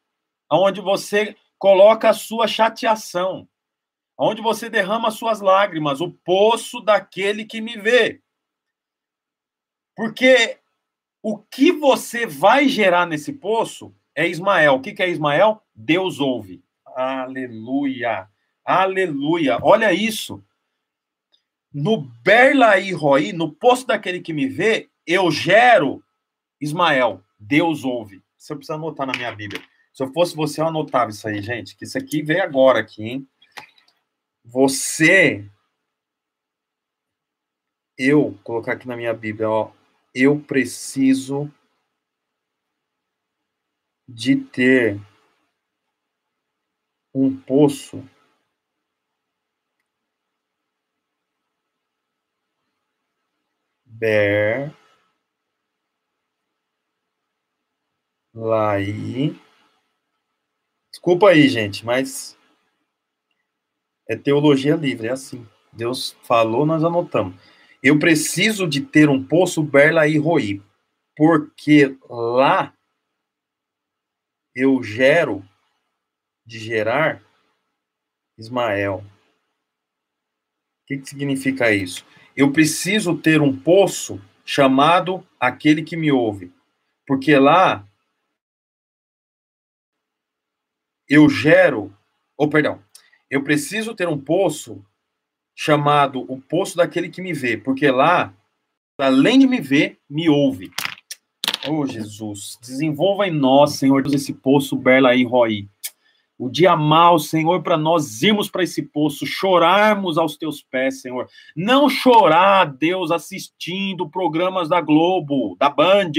[0.50, 3.48] onde você coloca a sua chateação,
[4.18, 8.20] onde você derrama as suas lágrimas, o poço daquele que me vê.
[9.96, 10.58] Porque
[11.22, 14.74] o que você vai gerar nesse poço é Ismael.
[14.74, 15.62] O que é Ismael?
[15.74, 16.62] Deus ouve.
[16.84, 18.28] Aleluia.
[18.64, 19.58] Aleluia.
[19.62, 20.44] Olha isso
[21.74, 26.04] no Berlaí Roi, no posto daquele que me vê, eu gero
[26.60, 27.20] Ismael.
[27.36, 28.22] Deus ouve.
[28.38, 29.60] Você precisa anotar na minha Bíblia.
[29.94, 31.76] Se eu fosse você, eu anotava isso aí, gente.
[31.76, 33.28] Que isso aqui veio agora aqui, hein?
[34.44, 35.48] Você.
[37.96, 39.72] Eu, colocar aqui na minha Bíblia, ó.
[40.12, 41.48] Eu preciso
[44.08, 45.00] de ter
[47.14, 48.04] um poço
[53.86, 54.74] Ber.
[58.34, 59.38] Laí.
[61.04, 62.34] Desculpa aí, gente, mas
[64.08, 65.46] é teologia livre, é assim.
[65.70, 67.36] Deus falou, nós anotamos.
[67.82, 70.62] Eu preciso de ter um poço Berla e Roi,
[71.14, 72.72] porque lá
[74.54, 75.46] eu gero
[76.46, 77.22] de gerar
[78.38, 79.04] Ismael.
[79.04, 82.02] O que, que significa isso?
[82.36, 86.52] eu preciso ter um poço chamado aquele que me ouve,
[87.06, 87.86] porque lá
[91.08, 91.94] eu gero,
[92.36, 92.80] ou oh, perdão,
[93.30, 94.84] eu preciso ter um poço
[95.54, 98.34] chamado o poço daquele que me vê, porque lá,
[98.98, 100.70] além de me ver, me ouve.
[101.68, 105.68] Oh, Jesus, desenvolva em nós, Senhor, esse poço Berla e Roi
[106.38, 111.28] o dia mal, Senhor, para nós irmos para esse poço, chorarmos aos teus pés, Senhor.
[111.54, 116.10] Não chorar, Deus, assistindo programas da Globo, da Band,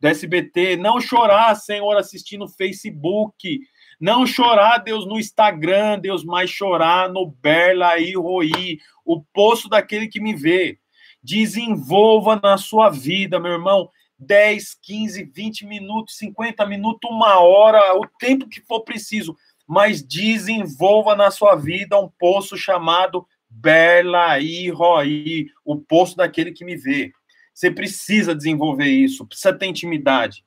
[0.00, 0.76] do SBT.
[0.76, 3.60] Não chorar, Senhor, assistindo Facebook.
[4.00, 10.08] Não chorar, Deus, no Instagram, Deus, mas chorar no Berla e Roi, o poço daquele
[10.08, 10.78] que me vê.
[11.22, 13.90] Desenvolva na sua vida, meu irmão.
[14.18, 21.16] 10, 15, 20 minutos, 50 minutos, uma hora, o tempo que for preciso mas desenvolva
[21.16, 27.10] na sua vida um poço chamado Berlaí Roi, o poço daquele que me vê.
[27.52, 30.44] Você precisa desenvolver isso, precisa ter intimidade.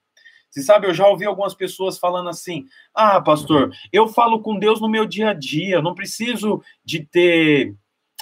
[0.50, 4.82] Você sabe, eu já ouvi algumas pessoas falando assim: ah, pastor, eu falo com Deus
[4.82, 7.76] no meu dia a dia, não preciso de ter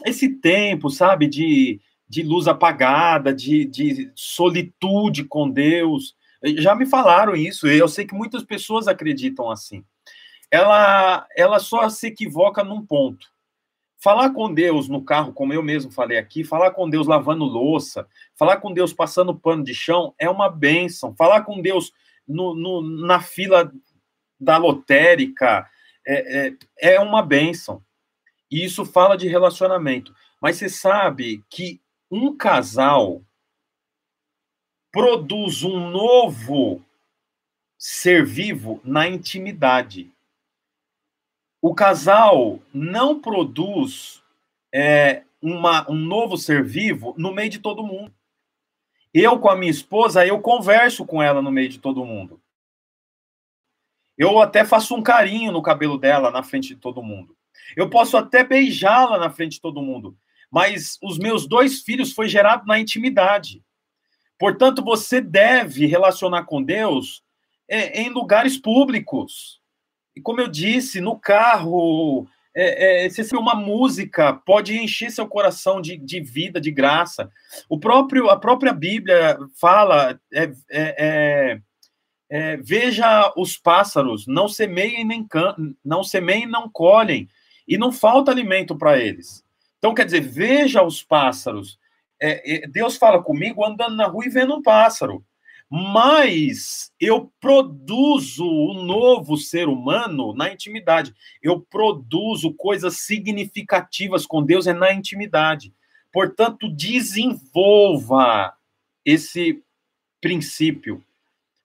[0.05, 6.15] esse tempo, sabe, de, de luz apagada, de, de solitude com Deus.
[6.57, 9.83] Já me falaram isso, e eu sei que muitas pessoas acreditam assim
[10.51, 13.27] ela, ela só se equivoca num ponto.
[13.99, 18.07] Falar com Deus no carro, como eu mesmo falei aqui, falar com Deus lavando louça,
[18.35, 21.15] falar com Deus passando pano de chão é uma bênção.
[21.15, 21.91] Falar com Deus
[22.27, 23.71] no, no na fila
[24.39, 25.69] da lotérica
[26.05, 26.53] é, é,
[26.95, 27.83] é uma bênção.
[28.49, 30.15] E isso fala de relacionamento.
[30.41, 33.21] Mas você sabe que um casal
[34.91, 36.83] produz um novo
[37.77, 40.11] ser vivo na intimidade
[41.61, 44.23] o casal não produz
[44.73, 48.13] é, uma, um novo ser vivo no meio de todo mundo.
[49.13, 52.41] Eu, com a minha esposa, eu converso com ela no meio de todo mundo.
[54.17, 57.35] Eu até faço um carinho no cabelo dela na frente de todo mundo.
[57.75, 60.17] Eu posso até beijá-la na frente de todo mundo.
[60.49, 63.63] Mas os meus dois filhos foi gerado na intimidade.
[64.39, 67.23] Portanto, você deve relacionar com Deus
[67.67, 69.61] é, em lugares públicos.
[70.15, 72.27] E como eu disse, no carro,
[72.59, 77.29] é, é, se uma música pode encher seu coração de, de vida, de graça.
[77.69, 81.61] O próprio, a própria Bíblia fala, é, é, é,
[82.29, 85.55] é veja os pássaros, não semeiem nem can,
[85.85, 87.29] não semeiem, não colhem,
[87.67, 89.45] e não falta alimento para eles.
[89.77, 91.77] Então, quer dizer, veja os pássaros.
[92.71, 95.23] Deus fala comigo andando na rua e vendo um pássaro
[95.69, 101.13] mas eu produzo o um novo ser humano na intimidade.
[101.41, 105.73] Eu produzo coisas significativas com Deus é na intimidade.
[106.11, 108.53] Portanto, desenvolva
[109.03, 109.61] esse
[110.21, 111.03] princípio,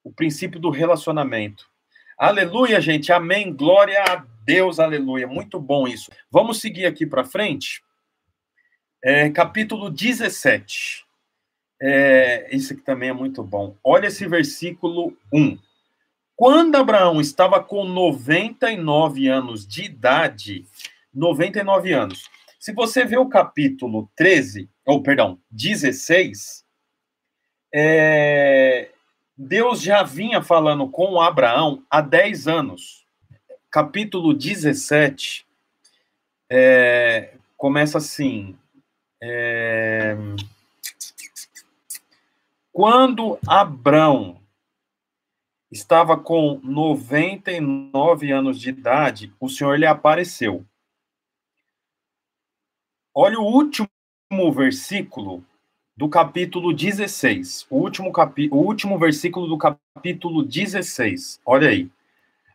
[0.03, 1.71] o princípio do relacionamento.
[2.19, 3.13] Aleluia, gente.
[3.13, 3.53] Amém.
[3.55, 4.79] Glória a Deus.
[4.79, 5.27] Aleluia.
[5.27, 6.11] Muito bom isso.
[6.31, 7.83] Vamos seguir aqui para frente.
[9.03, 11.02] É, capítulo 17.
[11.85, 13.75] É, isso aqui também é muito bom.
[13.83, 15.59] Olha esse versículo 1.
[16.37, 20.65] Quando Abraão estava com 99 anos de idade,
[21.13, 22.31] 99 anos.
[22.61, 26.65] Se você vê o capítulo 13, ou perdão, 16,
[27.75, 28.91] é,
[29.37, 33.05] Deus já vinha falando com Abraão há 10 anos.
[33.69, 35.45] Capítulo 17
[36.49, 38.57] é, começa assim.
[39.21, 40.17] É,
[42.73, 44.41] quando Abrão
[45.71, 50.65] estava com 99 anos de idade, o Senhor lhe apareceu.
[53.15, 53.89] Olha o último
[54.55, 55.45] versículo
[55.95, 57.67] do capítulo 16.
[57.69, 58.49] O último, capi...
[58.51, 61.41] o último versículo do capítulo 16.
[61.45, 61.91] Olha aí.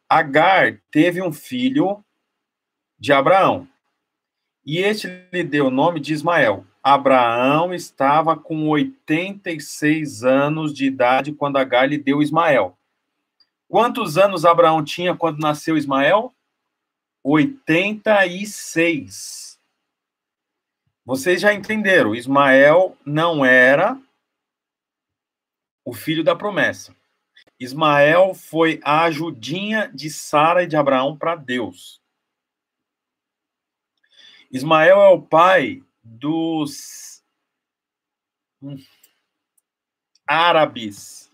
[0.09, 2.03] Agar teve um filho
[2.99, 3.67] de Abraão,
[4.65, 6.65] e este lhe deu o nome de Ismael.
[6.93, 12.77] Abraão estava com 86 anos de idade quando Agar lhe deu Ismael.
[13.67, 16.33] Quantos anos Abraão tinha quando nasceu Ismael?
[17.21, 19.59] 86.
[21.03, 23.99] Vocês já entenderam, Ismael não era
[25.83, 26.95] o filho da promessa.
[27.59, 32.01] Ismael foi a ajudinha de Sara e de Abraão para Deus.
[34.49, 37.23] Ismael é o pai dos
[40.25, 41.31] árabes,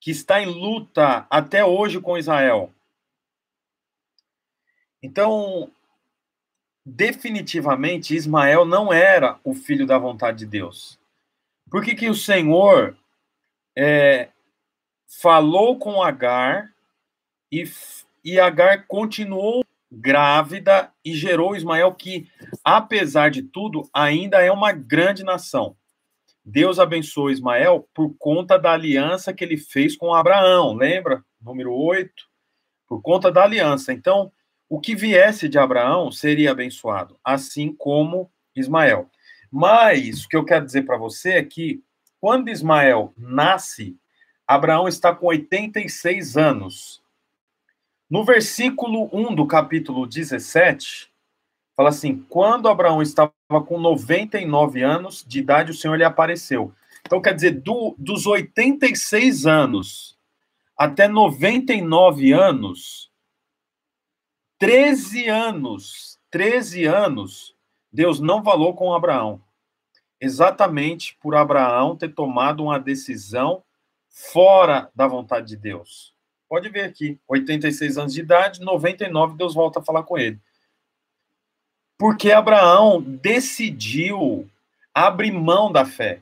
[0.00, 2.72] que está em luta até hoje com Israel.
[5.02, 5.70] Então,
[6.84, 10.98] definitivamente, Ismael não era o filho da vontade de Deus.
[11.70, 12.96] Por que, que o Senhor
[13.76, 14.30] é,
[15.20, 16.74] falou com Agar
[17.52, 17.64] e,
[18.24, 22.28] e Agar continuou grávida e gerou Ismael, que,
[22.64, 25.76] apesar de tudo, ainda é uma grande nação.
[26.44, 31.24] Deus abençoou Ismael por conta da aliança que ele fez com Abraão, lembra?
[31.40, 32.12] Número 8.
[32.86, 33.92] Por conta da aliança.
[33.92, 34.32] Então,
[34.68, 39.10] o que viesse de Abraão seria abençoado, assim como Ismael.
[39.50, 41.82] Mas o que eu quero dizer para você é que
[42.20, 43.96] quando Ismael nasce,
[44.46, 46.99] Abraão está com 86 anos.
[48.10, 51.12] No versículo 1 do capítulo 17,
[51.76, 53.32] fala assim: quando Abraão estava
[53.64, 56.74] com 99 anos de idade, o Senhor lhe apareceu.
[57.06, 60.18] Então, quer dizer, do, dos 86 anos
[60.76, 63.12] até 99 anos,
[64.58, 67.54] 13 anos, 13 anos,
[67.92, 69.40] Deus não falou com Abraão.
[70.20, 73.62] Exatamente por Abraão ter tomado uma decisão
[74.08, 76.12] fora da vontade de Deus.
[76.50, 80.36] Pode ver aqui, 86 anos de idade, 99 Deus volta a falar com ele.
[81.96, 84.50] Porque Abraão decidiu
[84.92, 86.20] abrir mão da fé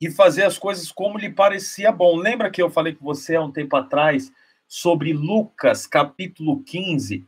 [0.00, 2.14] e fazer as coisas como lhe parecia bom.
[2.16, 4.32] Lembra que eu falei com você há um tempo atrás
[4.68, 7.26] sobre Lucas, capítulo 15,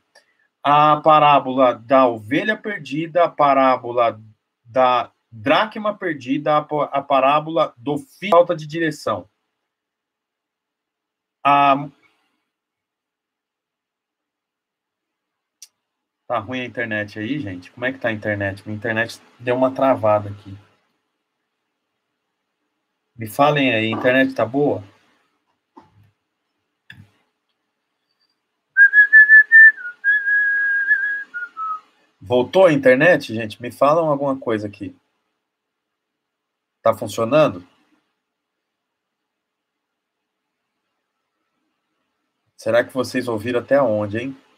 [0.62, 4.22] a parábola da ovelha perdida, a parábola
[4.64, 9.28] da dracma perdida, a parábola do filho falta de direção.
[11.44, 11.88] A
[16.32, 17.70] Tá ruim a internet aí, gente?
[17.72, 18.62] Como é que tá a internet?
[18.64, 20.56] Minha internet deu uma travada aqui.
[23.14, 24.82] Me falem aí, a internet tá boa?
[32.18, 33.60] Voltou a internet, gente?
[33.60, 34.96] Me falam alguma coisa aqui.
[36.80, 37.62] Tá funcionando?
[42.56, 44.51] Será que vocês ouviram até onde, hein?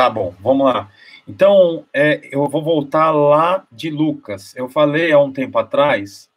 [0.00, 0.90] Tá bom, vamos lá.
[1.28, 4.56] Então, é, eu vou voltar lá de Lucas.
[4.56, 6.30] Eu falei há um tempo atrás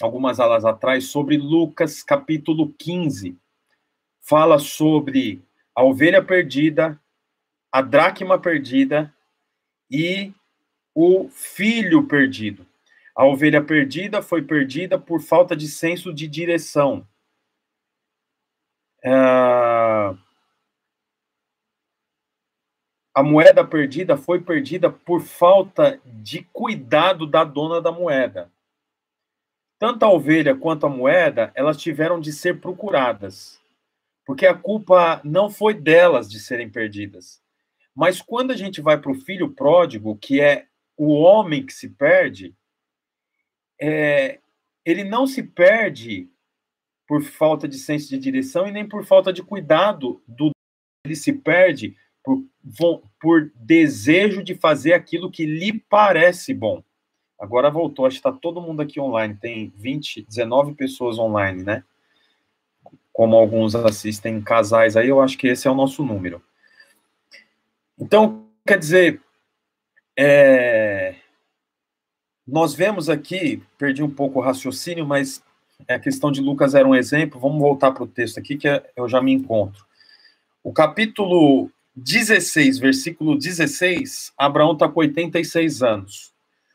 [0.00, 3.38] algumas aulas atrás, sobre Lucas capítulo 15.
[4.20, 5.40] Fala sobre
[5.76, 7.00] a ovelha perdida,
[7.70, 9.14] a dracma perdida
[9.88, 10.32] e
[10.92, 12.66] o filho perdido.
[13.14, 17.06] A ovelha perdida foi perdida por falta de senso de direção.
[19.04, 20.16] Ah,
[23.18, 28.48] a moeda perdida foi perdida por falta de cuidado da dona da moeda.
[29.76, 33.60] Tanto a ovelha quanto a moeda, elas tiveram de ser procuradas,
[34.24, 37.42] porque a culpa não foi delas de serem perdidas.
[37.92, 40.66] Mas quando a gente vai para o filho pródigo, que é
[40.96, 42.54] o homem que se perde,
[43.80, 44.38] é,
[44.84, 46.30] ele não se perde
[47.04, 50.52] por falta de senso de direção e nem por falta de cuidado do
[51.04, 52.44] ele se perde por,
[53.20, 56.82] por desejo de fazer aquilo que lhe parece bom.
[57.38, 61.84] Agora voltou, acho que está todo mundo aqui online, tem 20, 19 pessoas online, né?
[63.12, 66.42] Como alguns assistem casais aí, eu acho que esse é o nosso número.
[67.98, 69.20] Então, quer dizer,
[70.16, 71.14] é,
[72.46, 75.42] nós vemos aqui, perdi um pouco o raciocínio, mas
[75.88, 77.38] a questão de Lucas era um exemplo.
[77.38, 79.86] Vamos voltar para o texto aqui, que é, eu já me encontro.
[80.62, 86.32] O capítulo 16, versículo 16, Abraão está com 86 anos.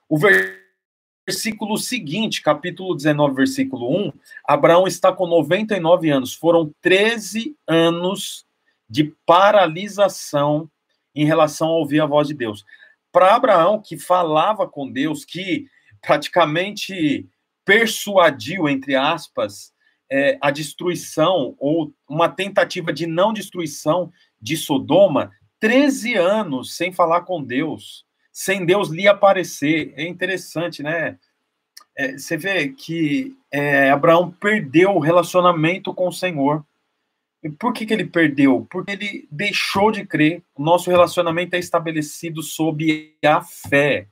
[0.10, 4.14] O versículo seguinte, capítulo 19, versículo 1,
[4.46, 6.34] Abraão está com 99 anos.
[6.34, 8.46] Foram 13 anos
[8.90, 10.70] de paralisação
[11.16, 12.66] em relação a ouvir a voz de Deus.
[13.12, 15.68] Para Abraão, que falava com Deus, que
[16.02, 17.28] praticamente
[17.64, 19.72] persuadiu, entre aspas,
[20.12, 24.12] é, a destruição ou uma tentativa de não destruição
[24.44, 29.94] de Sodoma 13 anos sem falar com Deus, sem Deus lhe aparecer.
[29.96, 31.18] É interessante, né?
[31.96, 36.66] É, você vê que é, Abraão perdeu o relacionamento com o Senhor.
[37.42, 38.68] E por que, que ele perdeu?
[38.70, 40.44] Porque ele deixou de crer.
[40.54, 44.08] O nosso relacionamento é estabelecido sob a fé.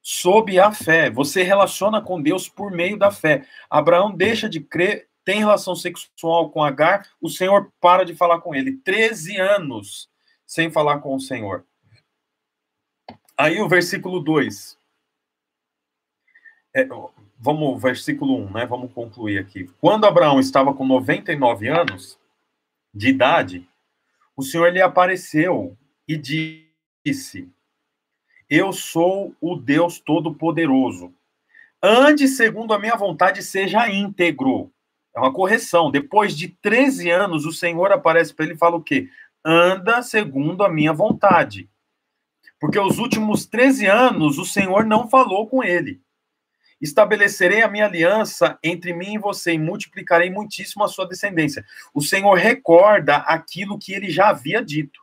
[0.00, 1.10] Sob a fé.
[1.10, 3.44] Você relaciona com Deus por meio da fé.
[3.68, 8.52] Abraão deixa de crer tem relação sexual com Agar, o Senhor para de falar com
[8.52, 8.78] ele.
[8.78, 10.10] 13 anos
[10.44, 11.64] sem falar com o Senhor.
[13.38, 14.76] Aí o versículo 2.
[16.74, 16.84] É,
[17.38, 18.66] vamos, versículo 1, né?
[18.66, 19.70] Vamos concluir aqui.
[19.80, 22.18] Quando Abraão estava com 99 anos
[22.92, 23.68] de idade,
[24.36, 25.78] o Senhor lhe apareceu
[26.08, 27.48] e disse:
[28.48, 31.14] Eu sou o Deus Todo-Poderoso.
[31.80, 34.72] Ande segundo a minha vontade, seja íntegro.
[35.14, 35.90] É uma correção.
[35.90, 39.08] Depois de 13 anos, o Senhor aparece para ele e fala o quê?
[39.44, 41.68] Anda segundo a minha vontade.
[42.58, 46.00] Porque os últimos 13 anos o Senhor não falou com ele.
[46.80, 51.64] Estabelecerei a minha aliança entre mim e você e multiplicarei muitíssimo a sua descendência.
[51.92, 55.00] O Senhor recorda aquilo que ele já havia dito.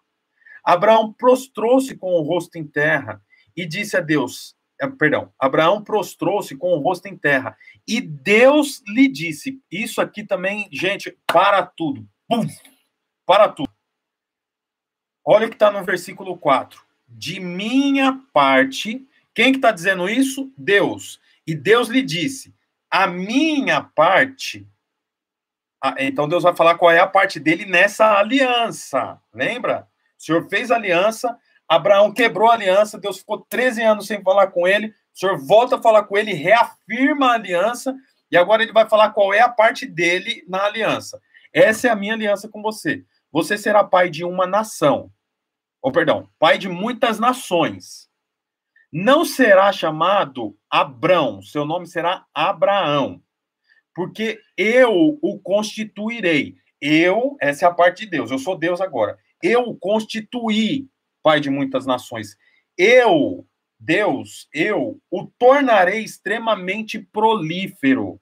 [0.63, 3.21] Abraão prostrou-se com o rosto em terra
[3.55, 4.56] e disse a Deus:
[4.97, 7.57] perdão, Abraão prostrou-se com o rosto em terra
[7.87, 12.07] e Deus lhe disse: Isso aqui também, gente, para tudo.
[12.27, 12.45] Pum,
[13.25, 13.69] para tudo.
[15.25, 16.81] Olha o que está no versículo 4.
[17.07, 20.51] De minha parte, quem que está dizendo isso?
[20.57, 21.19] Deus.
[21.45, 22.53] E Deus lhe disse:
[22.89, 24.67] A minha parte.
[25.97, 29.21] Então Deus vai falar qual é a parte dele nessa aliança.
[29.33, 29.87] Lembra?
[30.17, 31.37] O Senhor fez aliança,
[31.67, 35.75] Abraão quebrou a aliança, Deus ficou 13 anos sem falar com ele, o Senhor volta
[35.75, 37.93] a falar com ele, reafirma a aliança,
[38.31, 41.19] e agora ele vai falar qual é a parte dele na aliança.
[41.53, 43.03] Essa é a minha aliança com você.
[43.31, 45.11] Você será pai de uma nação.
[45.81, 48.09] Ou, perdão, pai de muitas nações.
[48.91, 53.21] Não será chamado Abrão, seu nome será Abraão.
[53.93, 56.55] Porque eu o constituirei.
[56.79, 59.17] Eu, essa é a parte de Deus, eu sou Deus agora.
[59.41, 60.87] Eu o constituí
[61.27, 62.37] pai de muitas nações.
[62.77, 63.45] Eu,
[63.77, 68.17] Deus, eu o tornarei extremamente prolífero.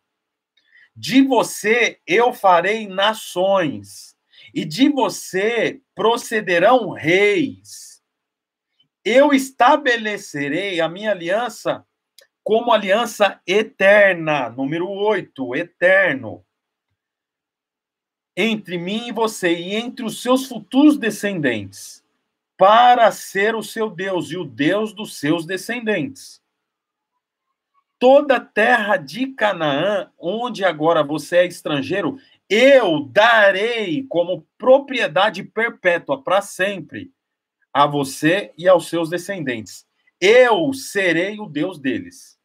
[0.96, 4.18] De você eu farei nações,
[4.52, 8.02] e de você procederão reis.
[9.04, 11.86] Eu estabelecerei a minha aliança
[12.44, 16.44] como aliança eterna, número 8, eterno,
[18.36, 22.04] entre mim e você e entre os seus futuros descendentes
[22.58, 26.42] para ser o seu Deus e o Deus dos seus descendentes.
[28.00, 32.18] Toda terra de Canaã, onde agora você é estrangeiro,
[32.50, 37.12] eu darei como propriedade perpétua para sempre
[37.74, 39.86] a você e aos seus descendentes.
[40.20, 42.38] Eu serei o Deus deles.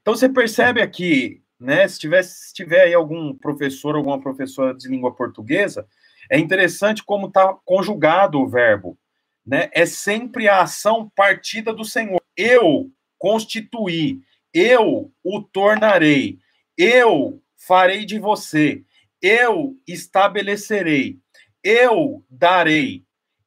[0.00, 1.88] Então você percebe aqui né?
[1.88, 5.86] Se tiver, se tiver aí algum professor, alguma professora de língua portuguesa,
[6.30, 8.98] é interessante como está conjugado o verbo,
[9.46, 9.70] né?
[9.72, 12.20] É sempre a ação partida do Senhor.
[12.36, 14.20] Eu constituí,
[14.52, 16.38] eu o tornarei,
[16.76, 18.84] eu farei de você,
[19.22, 21.18] eu estabelecerei,
[21.62, 23.04] eu darei,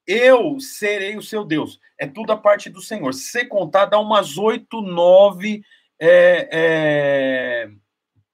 [0.07, 1.79] eu serei o seu Deus.
[1.99, 3.13] É tudo a parte do Senhor.
[3.13, 5.61] Se você contar, dá umas oito, nove
[5.99, 7.69] é, é,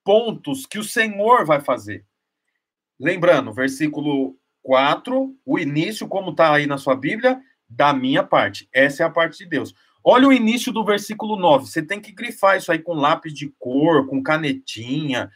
[0.03, 2.05] pontos que o Senhor vai fazer.
[2.99, 8.69] Lembrando, versículo 4, o início, como está aí na sua Bíblia, da minha parte.
[8.71, 9.73] Essa é a parte de Deus.
[10.03, 11.65] Olha o início do versículo 9.
[11.65, 15.31] Você tem que grifar isso aí com lápis de cor, com canetinha,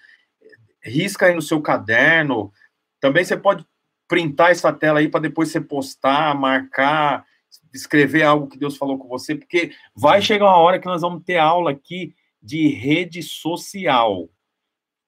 [0.83, 2.53] risca aí no seu caderno.
[2.99, 3.65] Também você pode
[4.07, 7.25] printar essa tela aí para depois você postar, marcar,
[7.73, 11.23] escrever algo que Deus falou com você, porque vai chegar uma hora que nós vamos
[11.23, 14.29] ter aula aqui de rede social.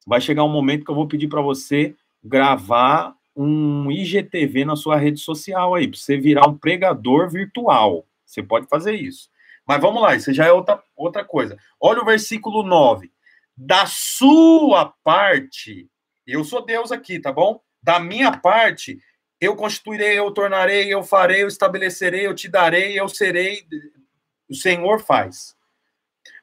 [0.06, 4.98] Vai chegar um momento que eu vou pedir para você gravar um IGTV na sua
[4.98, 8.06] rede social aí, para você virar um pregador virtual.
[8.26, 9.30] Você pode fazer isso.
[9.66, 11.58] Mas vamos lá, isso já é outra, outra coisa.
[11.80, 13.12] Olha o versículo 9.
[13.56, 15.88] Da sua parte,
[16.26, 17.62] eu sou Deus aqui, tá bom?
[17.82, 19.00] Da minha parte,
[19.40, 23.66] eu constituirei, eu tornarei, eu farei, eu estabelecerei, eu te darei, eu serei.
[24.50, 25.56] O Senhor faz.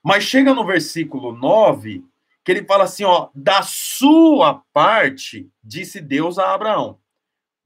[0.02, 2.04] Mas chega no versículo 9,
[2.48, 6.98] que ele fala assim, ó, da sua parte, disse Deus a Abraão,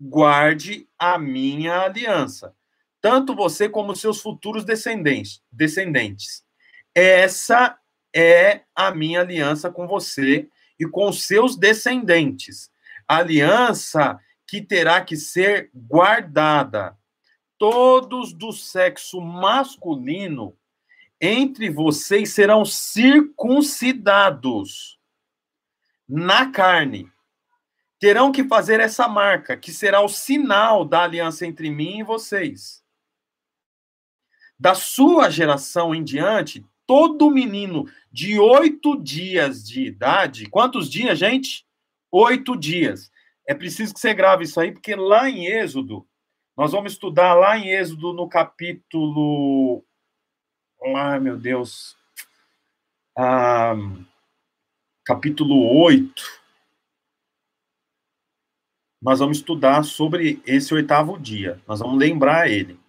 [0.00, 2.52] guarde a minha aliança,
[3.00, 6.44] tanto você como seus futuros descendentes, descendentes.
[6.92, 7.78] Essa
[8.12, 12.68] é a minha aliança com você e com seus descendentes.
[13.06, 14.18] Aliança
[14.48, 16.98] que terá que ser guardada.
[17.56, 20.58] Todos do sexo masculino
[21.22, 24.98] entre vocês serão circuncidados
[26.08, 27.08] na carne.
[28.00, 32.82] Terão que fazer essa marca, que será o sinal da aliança entre mim e vocês.
[34.58, 41.64] Da sua geração em diante, todo menino de oito dias de idade, quantos dias, gente?
[42.10, 43.12] Oito dias.
[43.46, 46.04] É preciso que você grave isso aí, porque lá em Êxodo,
[46.56, 49.84] nós vamos estudar lá em Êxodo no capítulo
[50.84, 51.96] Ai, meu Deus.
[53.16, 53.74] Ah,
[55.04, 56.42] capítulo 8.
[59.00, 61.62] Nós vamos estudar sobre esse oitavo dia.
[61.68, 62.80] Nós vamos lembrar ele.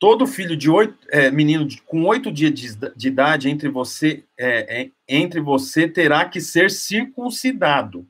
[0.00, 4.24] Todo filho de oito, é, menino de, com oito dias de, de, idade entre você,
[4.36, 8.08] é, é, entre você terá que ser circuncidado.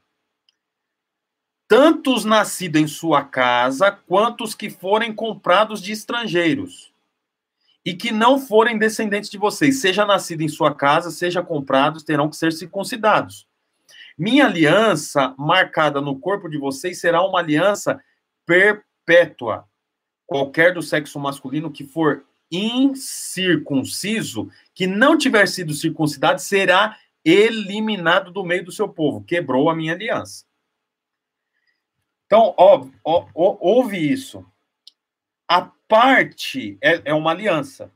[1.68, 6.89] Tanto os nascidos em sua casa, quanto os que forem comprados de estrangeiros
[7.84, 12.28] e que não forem descendentes de vocês, seja nascido em sua casa, seja comprados, terão
[12.28, 13.48] que ser circuncidados.
[14.18, 18.02] Minha aliança marcada no corpo de vocês será uma aliança
[18.44, 19.66] perpétua.
[20.26, 28.44] Qualquer do sexo masculino que for incircunciso, que não tiver sido circuncidado, será eliminado do
[28.44, 29.24] meio do seu povo.
[29.24, 30.44] Quebrou a minha aliança.
[32.26, 34.44] Então, ó, ó, ó, ouve isso.
[35.50, 37.92] A parte é, é uma aliança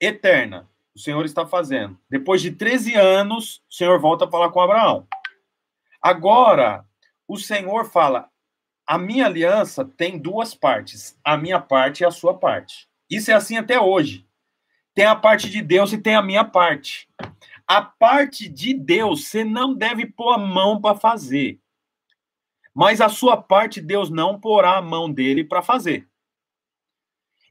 [0.00, 0.68] eterna.
[0.92, 1.96] O Senhor está fazendo.
[2.10, 5.06] Depois de 13 anos, o Senhor volta a falar com Abraão.
[6.02, 6.84] Agora,
[7.28, 8.28] o Senhor fala:
[8.84, 12.88] a minha aliança tem duas partes, a minha parte e a sua parte.
[13.08, 14.26] Isso é assim até hoje.
[14.96, 17.08] Tem a parte de Deus e tem a minha parte.
[17.68, 21.60] A parte de Deus você não deve pôr a mão para fazer.
[22.74, 26.08] Mas a sua parte Deus não porá a mão dele para fazer.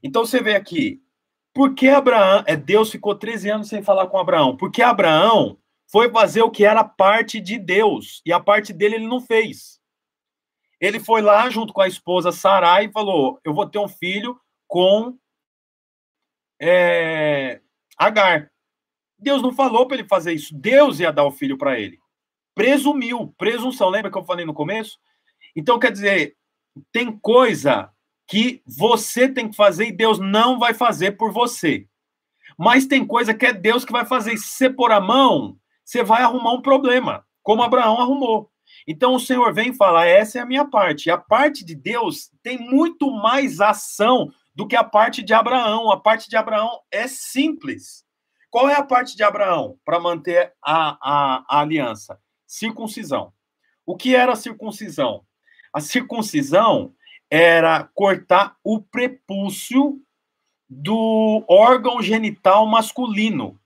[0.04, 1.02] Então você vê aqui,
[1.54, 4.54] por que Abraão, é Deus ficou 13 anos sem falar com Abraão?
[4.54, 5.58] Porque Abraão
[5.90, 9.80] foi fazer o que era parte de Deus, e a parte dele ele não fez.
[10.78, 14.38] Ele foi lá junto com a esposa Sarai e falou: Eu vou ter um filho
[14.66, 15.16] com
[16.60, 17.62] é,
[17.96, 18.50] Agar.
[19.18, 20.54] Deus não falou para ele fazer isso.
[20.54, 21.98] Deus ia dar o filho para ele.
[22.54, 23.88] Presumiu, presunção.
[23.88, 24.98] Lembra que eu falei no começo?
[25.56, 26.36] Então, quer dizer,
[26.92, 27.93] tem coisa
[28.26, 31.86] que você tem que fazer e Deus não vai fazer por você.
[32.58, 34.36] Mas tem coisa que é Deus que vai fazer.
[34.36, 38.50] se você pôr a mão, você vai arrumar um problema, como Abraão arrumou.
[38.86, 41.06] Então o Senhor vem e fala: essa é a minha parte.
[41.06, 45.90] E a parte de Deus tem muito mais ação do que a parte de Abraão.
[45.90, 48.04] A parte de Abraão é simples.
[48.50, 52.20] Qual é a parte de Abraão para manter a, a, a aliança?
[52.46, 53.32] Circuncisão.
[53.84, 55.24] O que era a circuncisão?
[55.72, 56.94] A circuncisão
[57.30, 60.00] era cortar o prepúcio
[60.68, 63.58] do órgão genital masculino.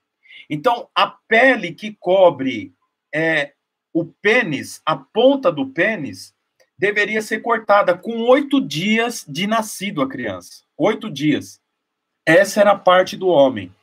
[0.49, 2.75] Então, a pele que cobre
[3.15, 3.53] é,
[3.93, 6.35] o pênis, a ponta do pênis,
[6.79, 10.63] deveria ser cortada com oito dias de nascido a criança.
[10.77, 11.61] Oito dias.
[12.25, 13.75] Essa era a parte do homem,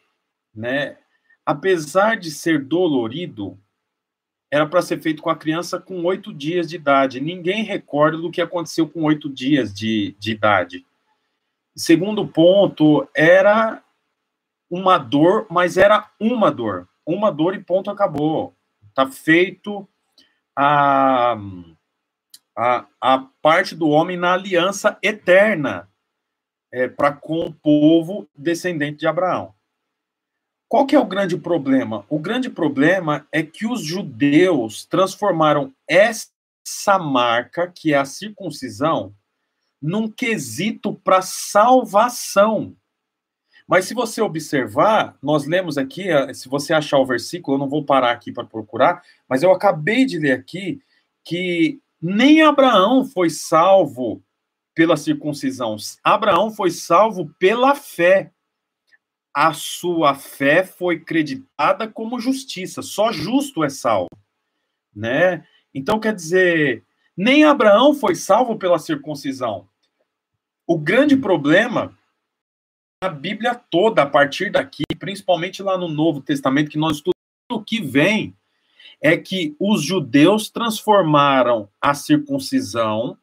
[0.53, 0.97] né?
[1.45, 3.59] Apesar de ser dolorido,
[4.55, 7.19] era para ser feito com a criança com oito dias de idade.
[7.19, 10.85] Ninguém recorda do que aconteceu com oito dias de, de idade.
[11.75, 13.83] Segundo ponto, era
[14.69, 16.87] uma dor, mas era uma dor.
[17.05, 18.55] Uma dor e ponto, acabou.
[18.93, 19.85] Tá feito
[20.55, 21.37] a,
[22.57, 25.89] a, a parte do homem na aliança eterna
[26.71, 29.54] é, para com o povo descendente de Abraão.
[30.67, 32.05] Qual que é o grande problema?
[32.09, 39.13] O grande problema é que os judeus transformaram essa marca, que é a circuncisão,
[39.81, 42.75] num quesito para salvação.
[43.67, 47.69] Mas se você observar, nós lemos aqui, eh, se você achar o versículo, eu não
[47.69, 50.79] vou parar aqui para procurar, mas eu acabei de ler aqui
[51.23, 54.21] que nem Abraão foi salvo
[54.75, 55.75] pela circuncisão.
[56.03, 58.31] Abraão foi salvo pela fé.
[59.35, 62.81] A sua fé foi creditada como justiça.
[62.81, 64.09] Só justo é salvo,
[64.95, 65.45] né?
[65.73, 66.85] Então quer dizer,
[67.17, 69.67] nem Abraão foi salvo pela circuncisão.
[70.65, 71.93] O grande problema
[73.01, 77.15] a Bíblia toda a partir daqui, principalmente lá no Novo Testamento, que nós estudamos
[77.51, 78.35] o que vem,
[79.01, 83.17] é que os judeus transformaram a circuncisão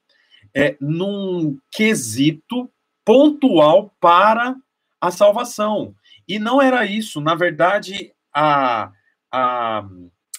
[0.54, 2.70] é, num quesito
[3.04, 4.54] pontual para
[5.00, 5.94] a salvação.
[6.26, 7.20] E não era isso.
[7.20, 8.90] Na verdade, a,
[9.30, 9.84] a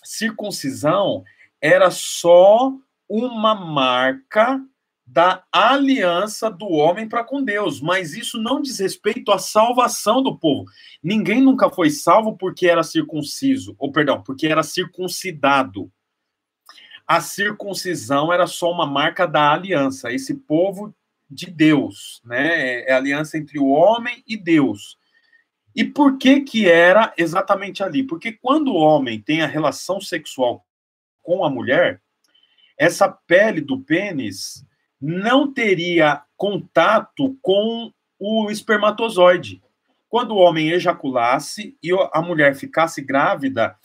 [0.03, 1.23] circuncisão
[1.61, 2.73] era só
[3.07, 4.61] uma marca
[5.05, 10.37] da aliança do homem para com Deus, mas isso não diz respeito à salvação do
[10.37, 10.65] povo.
[11.03, 15.91] Ninguém nunca foi salvo porque era circunciso, ou perdão, porque era circuncidado.
[17.05, 20.95] A circuncisão era só uma marca da aliança, esse povo
[21.29, 22.81] de Deus, né?
[22.81, 24.97] É a aliança entre o homem e Deus.
[25.75, 28.03] E por que que era exatamente ali?
[28.03, 30.65] Porque quando o homem tem a relação sexual
[31.21, 32.01] com a mulher,
[32.77, 34.65] essa pele do pênis
[35.01, 39.61] não teria contato com o espermatozoide.
[40.07, 43.75] Quando o homem ejaculasse e a mulher ficasse grávida,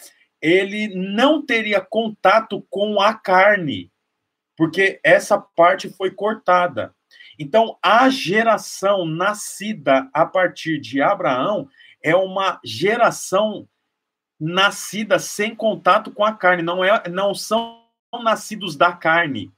[0.41, 3.91] ele não teria contato com a carne,
[4.57, 6.95] porque essa parte foi cortada.
[7.39, 11.69] Então, a geração nascida a partir de Abraão
[12.03, 13.69] é uma geração
[14.41, 17.85] nascida sem contato com a carne, não é não são
[18.23, 19.53] nascidos da carne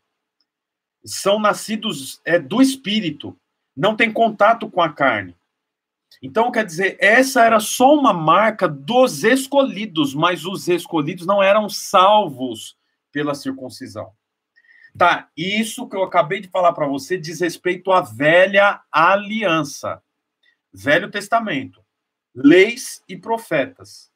[1.04, 3.36] são nascidos é, do espírito,
[3.76, 5.34] não tem contato com a carne.
[6.22, 11.68] Então, quer dizer, essa era só uma marca dos escolhidos, mas os escolhidos não eram
[11.68, 12.76] salvos
[13.10, 14.12] pela circuncisão.
[14.96, 20.02] Tá, isso que eu acabei de falar para você diz respeito à velha aliança,
[20.72, 21.84] Velho Testamento,
[22.34, 24.10] leis e profetas.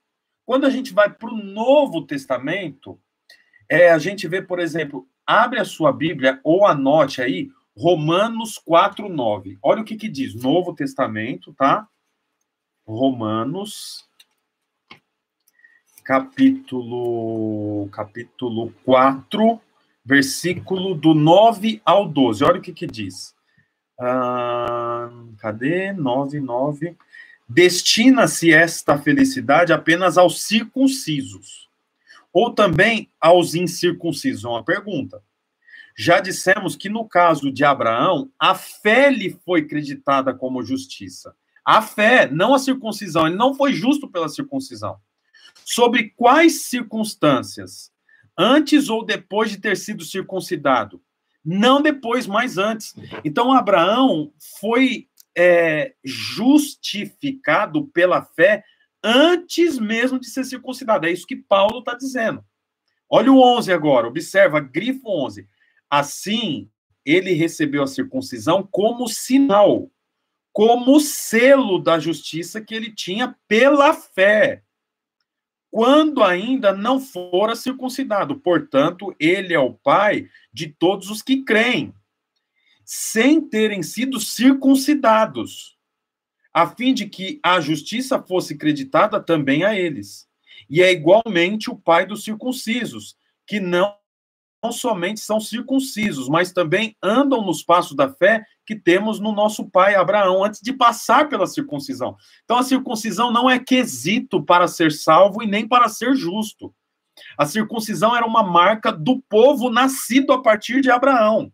[0.45, 3.01] Quando a gente vai para o Novo Testamento,
[3.69, 9.59] é, a gente vê, por exemplo, Abre a sua Bíblia ou anote aí Romanos 4:9.
[9.63, 11.89] Olha o que que diz, Novo Testamento, tá?
[12.87, 14.05] Romanos
[16.05, 19.59] capítulo capítulo 4,
[20.05, 22.45] versículo do 9 ao 12.
[22.45, 23.35] Olha o que que diz.
[23.99, 25.93] Ah, cadê?
[25.93, 26.97] 9, 9.
[27.49, 31.69] Destina-se esta felicidade apenas aos circuncisos
[32.33, 34.45] ou também aos incircuncisos?
[34.45, 35.23] Uma pergunta.
[35.97, 41.37] Já dissemos que no caso de Abraão, a fé lhe foi creditada como justiça.
[41.65, 43.29] A fé, não a circuncisão.
[43.29, 44.99] Ele não foi justo pela circuncisão.
[45.65, 47.94] Sobre quais circunstâncias?
[48.37, 51.03] Antes ou depois de ter sido circuncidado?
[51.45, 52.95] Não depois, mas antes.
[53.25, 58.65] Então, Abraão foi é, justificado pela fé
[59.03, 61.07] antes mesmo de ser circuncidado.
[61.07, 62.45] É isso que Paulo está dizendo.
[63.09, 65.47] Olha o 11 agora, observa, grifo 11.
[65.91, 66.69] Assim,
[67.05, 69.91] ele recebeu a circuncisão como sinal,
[70.53, 74.64] como selo da justiça que ele tinha pela fé,
[75.75, 78.39] quando ainda não fora circuncidado.
[78.39, 81.93] Portanto, ele é o pai de todos os que creem,
[82.85, 85.77] sem terem sido circuncidados
[86.53, 90.29] a fim de que a justiça fosse creditada também a eles.
[90.71, 93.97] E é igualmente o pai dos circuncisos, que não,
[94.65, 99.69] não somente são circuncisos, mas também andam nos passos da fé que temos no nosso
[99.69, 102.17] pai Abraão antes de passar pela circuncisão.
[102.45, 106.75] Então a circuncisão não é quesito para ser salvo e nem para ser justo.
[107.37, 111.53] A circuncisão era uma marca do povo nascido a partir de Abraão.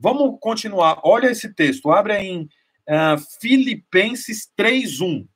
[0.00, 1.00] Vamos continuar.
[1.04, 1.90] Olha esse texto.
[1.90, 5.28] Abre em uh, Filipenses 3:1.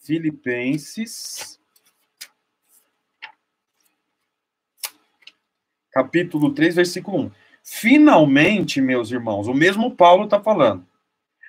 [0.00, 1.57] Filipenses
[5.98, 7.30] capítulo 3, versículo 1.
[7.64, 10.86] Finalmente, meus irmãos, o mesmo Paulo está falando.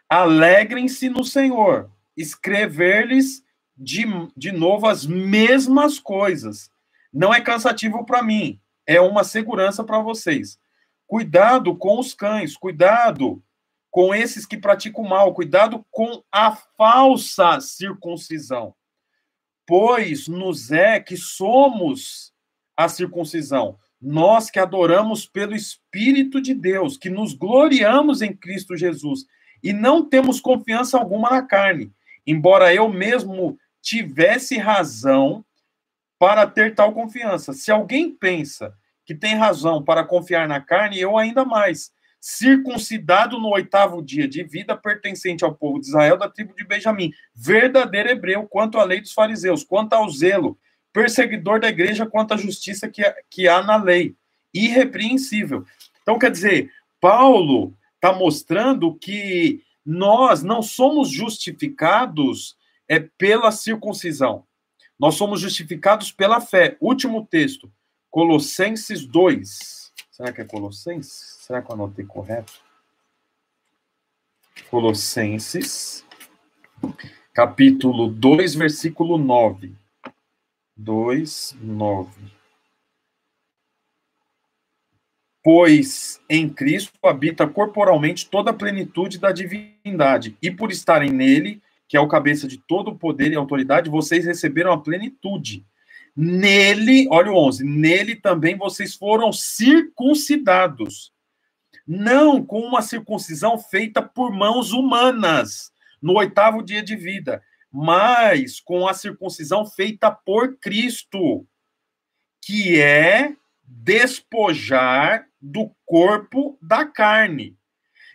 [0.09, 1.87] Alegrem-se no Senhor.
[2.17, 3.43] Escrever-lhes
[3.77, 6.71] de, de novo as mesmas coisas.
[7.13, 10.57] Não é cansativo para mim, é uma segurança para vocês.
[11.05, 13.43] Cuidado com os cães, cuidado
[13.91, 18.73] com esses que praticam mal, cuidado com a falsa circuncisão.
[19.65, 22.33] Pois nos é que somos
[22.75, 29.25] a circuncisão, nós que adoramos pelo Espírito de Deus, que nos gloriamos em Cristo Jesus
[29.61, 31.91] e não temos confiança alguma na carne,
[32.25, 35.43] embora eu mesmo tivesse razão
[36.17, 37.53] para ter tal confiança.
[37.53, 38.73] Se alguém pensa
[39.05, 41.91] que tem razão para confiar na carne, eu ainda mais.
[42.21, 47.11] Circuncidado no oitavo dia de vida, pertencente ao povo de Israel, da tribo de Benjamim,
[47.33, 50.57] verdadeiro hebreu quanto à lei dos fariseus, quanto ao zelo,
[50.93, 54.15] perseguidor da igreja quanto à justiça que, que há na lei,
[54.53, 55.65] irrepreensível.
[56.01, 64.45] Então, quer dizer, Paulo está mostrando que nós não somos justificados é, pela circuncisão.
[64.99, 66.75] Nós somos justificados pela fé.
[66.81, 67.71] Último texto,
[68.09, 69.91] Colossenses 2.
[70.11, 71.37] Será que é Colossenses?
[71.39, 72.53] Será que eu anotei correto?
[74.69, 76.05] Colossenses,
[77.33, 79.73] capítulo 2, versículo 9.
[80.82, 82.09] 2, 9.
[85.43, 91.97] Pois em Cristo habita corporalmente toda a plenitude da divindade, e por estarem nele, que
[91.97, 95.65] é o cabeça de todo o poder e autoridade, vocês receberam a plenitude.
[96.15, 101.11] Nele, olha o 11, nele também vocês foram circuncidados,
[101.86, 108.88] não com uma circuncisão feita por mãos humanas, no oitavo dia de vida, mas com
[108.88, 111.45] a circuncisão feita por Cristo,
[112.41, 117.55] que é despojar do corpo da carne.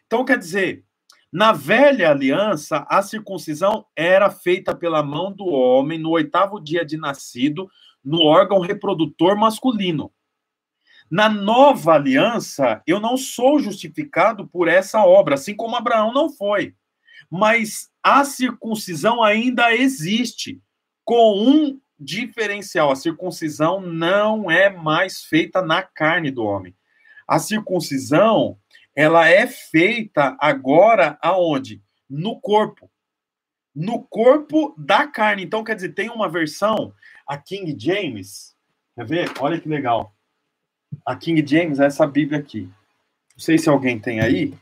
[0.07, 0.85] Então, quer dizer,
[1.33, 6.97] na velha aliança, a circuncisão era feita pela mão do homem no oitavo dia de
[6.97, 7.69] nascido,
[8.05, 10.13] no órgão reprodutor masculino.
[11.11, 16.75] Na nova aliança, eu não sou justificado por essa obra, assim como Abraão não foi.
[17.37, 20.63] Mas a circuncisão ainda existe,
[21.05, 26.77] com um diferencial: a circuncisão não é mais feita na carne do homem.
[27.27, 28.57] A circuncisão,
[28.95, 31.83] ela é feita agora aonde?
[32.09, 32.89] No corpo.
[33.75, 35.43] No corpo da carne.
[35.43, 36.95] Então, quer dizer, tem uma versão,
[37.27, 38.55] a King James,
[38.95, 39.33] quer ver?
[39.41, 40.15] Olha que legal.
[41.05, 42.71] A King James é essa Bíblia aqui.
[43.33, 44.55] Não sei se alguém tem aí,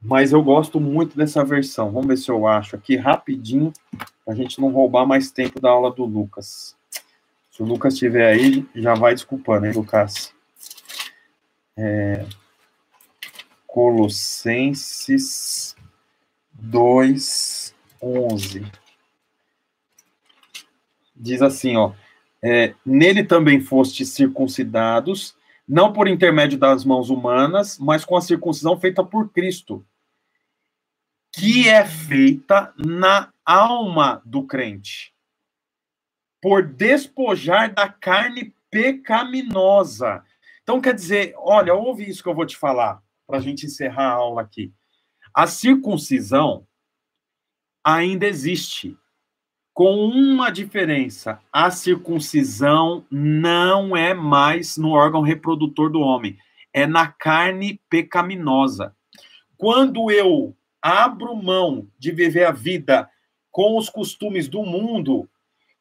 [0.00, 1.90] mas eu gosto muito dessa versão.
[1.90, 3.72] Vamos ver se eu acho aqui rapidinho,
[4.24, 6.76] para a gente não roubar mais tempo da aula do Lucas.
[7.50, 10.32] Se o Lucas estiver aí, já vai desculpando, hein, Lucas?
[11.76, 12.24] É...
[13.66, 14.96] Colossenses
[16.52, 18.66] 2, 11.
[21.16, 21.92] Diz assim, ó.
[22.40, 25.36] É, Nele também fostes circuncidados,
[25.68, 29.84] não por intermédio das mãos humanas, mas com a circuncisão feita por Cristo,
[31.38, 35.14] que é feita na alma do crente,
[36.42, 40.24] por despojar da carne pecaminosa.
[40.64, 44.08] Então, quer dizer, olha, ouve isso que eu vou te falar, para a gente encerrar
[44.08, 44.72] a aula aqui.
[45.32, 46.66] A circuncisão
[47.84, 48.98] ainda existe,
[49.72, 56.36] com uma diferença: a circuncisão não é mais no órgão reprodutor do homem,
[56.72, 58.92] é na carne pecaminosa.
[59.56, 60.57] Quando eu
[60.88, 63.08] abro mão de viver a vida
[63.50, 65.28] com os costumes do mundo,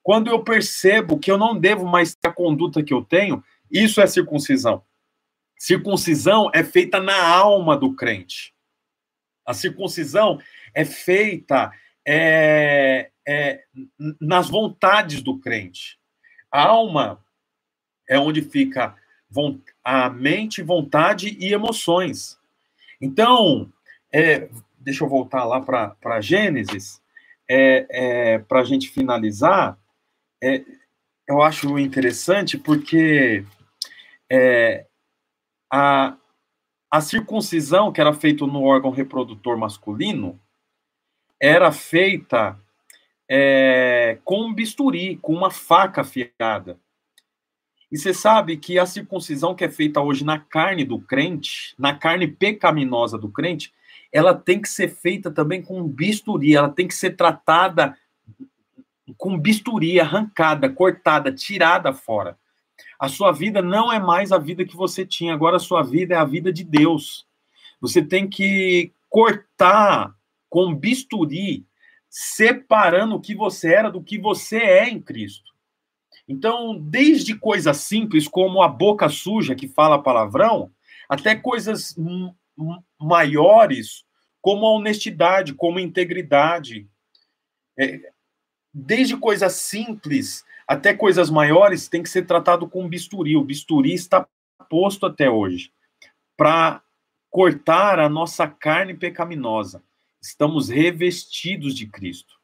[0.04, 4.02] quando eu percebo que eu não devo mais ter a conduta que eu tenho, isso
[4.02, 4.84] é circuncisão.
[5.58, 8.54] Circuncisão é feita na alma do crente.
[9.46, 10.40] A circuncisão
[10.74, 11.72] é feita
[12.06, 13.64] é, é,
[14.20, 16.00] nas vontades do crente.
[16.52, 17.24] A alma
[18.08, 18.96] é onde fica
[19.84, 22.40] a mente, vontade e emoções.
[23.02, 23.72] Então,
[24.12, 24.50] é,
[24.88, 27.02] deixa eu voltar lá para Gênesis,
[27.50, 29.78] é, é, para a gente finalizar.
[30.42, 30.64] É,
[31.28, 33.44] eu acho interessante porque
[34.32, 34.86] é,
[35.70, 36.16] a,
[36.90, 40.40] a circuncisão que era feita no órgão reprodutor masculino
[41.38, 42.58] era feita
[43.30, 46.80] é, com um bisturi, com uma faca afiada.
[47.92, 51.94] E você sabe que a circuncisão que é feita hoje na carne do crente, na
[51.94, 53.74] carne pecaminosa do crente,
[54.12, 57.98] ela tem que ser feita também com bisturi, ela tem que ser tratada
[59.18, 62.38] com bisturi, arrancada, cortada, tirada fora.
[63.00, 66.16] A sua vida não é mais a vida que você tinha, agora a sua vida
[66.16, 67.28] é a vida de Deus.
[67.80, 70.16] Você tem que cortar
[70.50, 71.66] com bisturi,
[72.10, 75.54] separando o que você era do que você é em Cristo.
[76.28, 80.72] Então, desde coisas simples como a boca suja que fala palavrão,
[81.08, 81.96] até coisas
[83.00, 84.06] maiores
[84.42, 86.88] como a honestidade, como a integridade.
[87.78, 88.12] É,
[88.74, 93.38] desde coisas simples até coisas maiores tem que ser tratado com bisturi.
[93.38, 94.28] O bisturi está
[94.70, 95.72] posto até hoje
[96.36, 96.82] para
[97.30, 99.82] cortar a nossa carne pecaminosa.
[100.22, 102.36] Estamos revestidos de Cristo.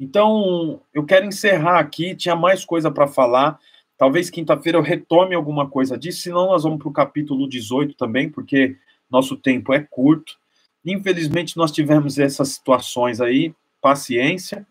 [0.00, 3.60] Então, eu quero encerrar aqui, tinha mais coisa para falar.
[3.96, 8.28] Talvez quinta-feira eu retome alguma coisa disso, senão nós vamos para o capítulo 18 também,
[8.28, 8.76] porque
[9.10, 10.36] nosso tempo é curto.
[10.84, 13.54] Infelizmente, nós tivemos essas situações aí.
[13.80, 14.66] Paciência,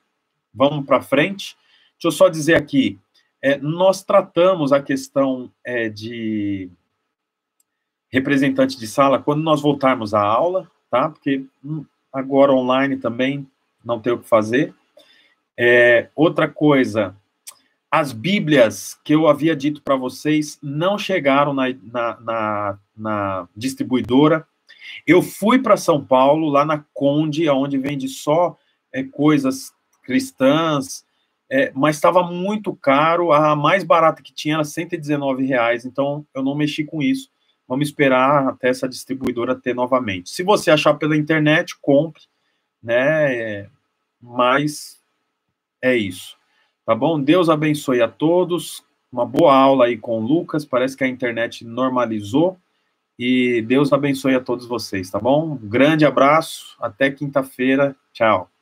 [0.54, 1.56] vamos para frente.
[1.94, 3.00] Deixa eu só dizer aqui:
[3.42, 6.70] é, nós tratamos a questão é, de
[8.12, 11.10] representante de sala quando nós voltarmos à aula, tá?
[11.10, 13.48] Porque hum, agora online também
[13.84, 14.74] não tem o que fazer.
[15.58, 17.16] É, outra coisa,
[17.94, 24.48] as Bíblias que eu havia dito para vocês não chegaram na, na, na, na distribuidora.
[25.06, 28.58] Eu fui para São Paulo, lá na Conde, onde vende só
[28.92, 29.72] é, coisas
[30.02, 31.06] cristãs,
[31.48, 33.32] é, mas estava muito caro.
[33.32, 37.30] A mais barata que tinha era 119 reais, então eu não mexi com isso.
[37.68, 40.32] Vamos esperar até essa distribuidora ter novamente.
[40.32, 42.24] Se você achar pela internet, compre,
[42.82, 43.70] né?
[44.20, 45.00] Mas
[45.80, 46.42] é isso.
[46.86, 47.20] Tá bom?
[47.20, 48.84] Deus abençoe a todos.
[49.12, 50.66] Uma boa aula aí com o Lucas.
[50.66, 52.58] Parece que a internet normalizou.
[53.18, 55.52] E Deus abençoe a todos vocês, tá bom?
[55.52, 56.76] Um grande abraço.
[56.80, 57.96] Até quinta-feira.
[58.12, 58.53] Tchau.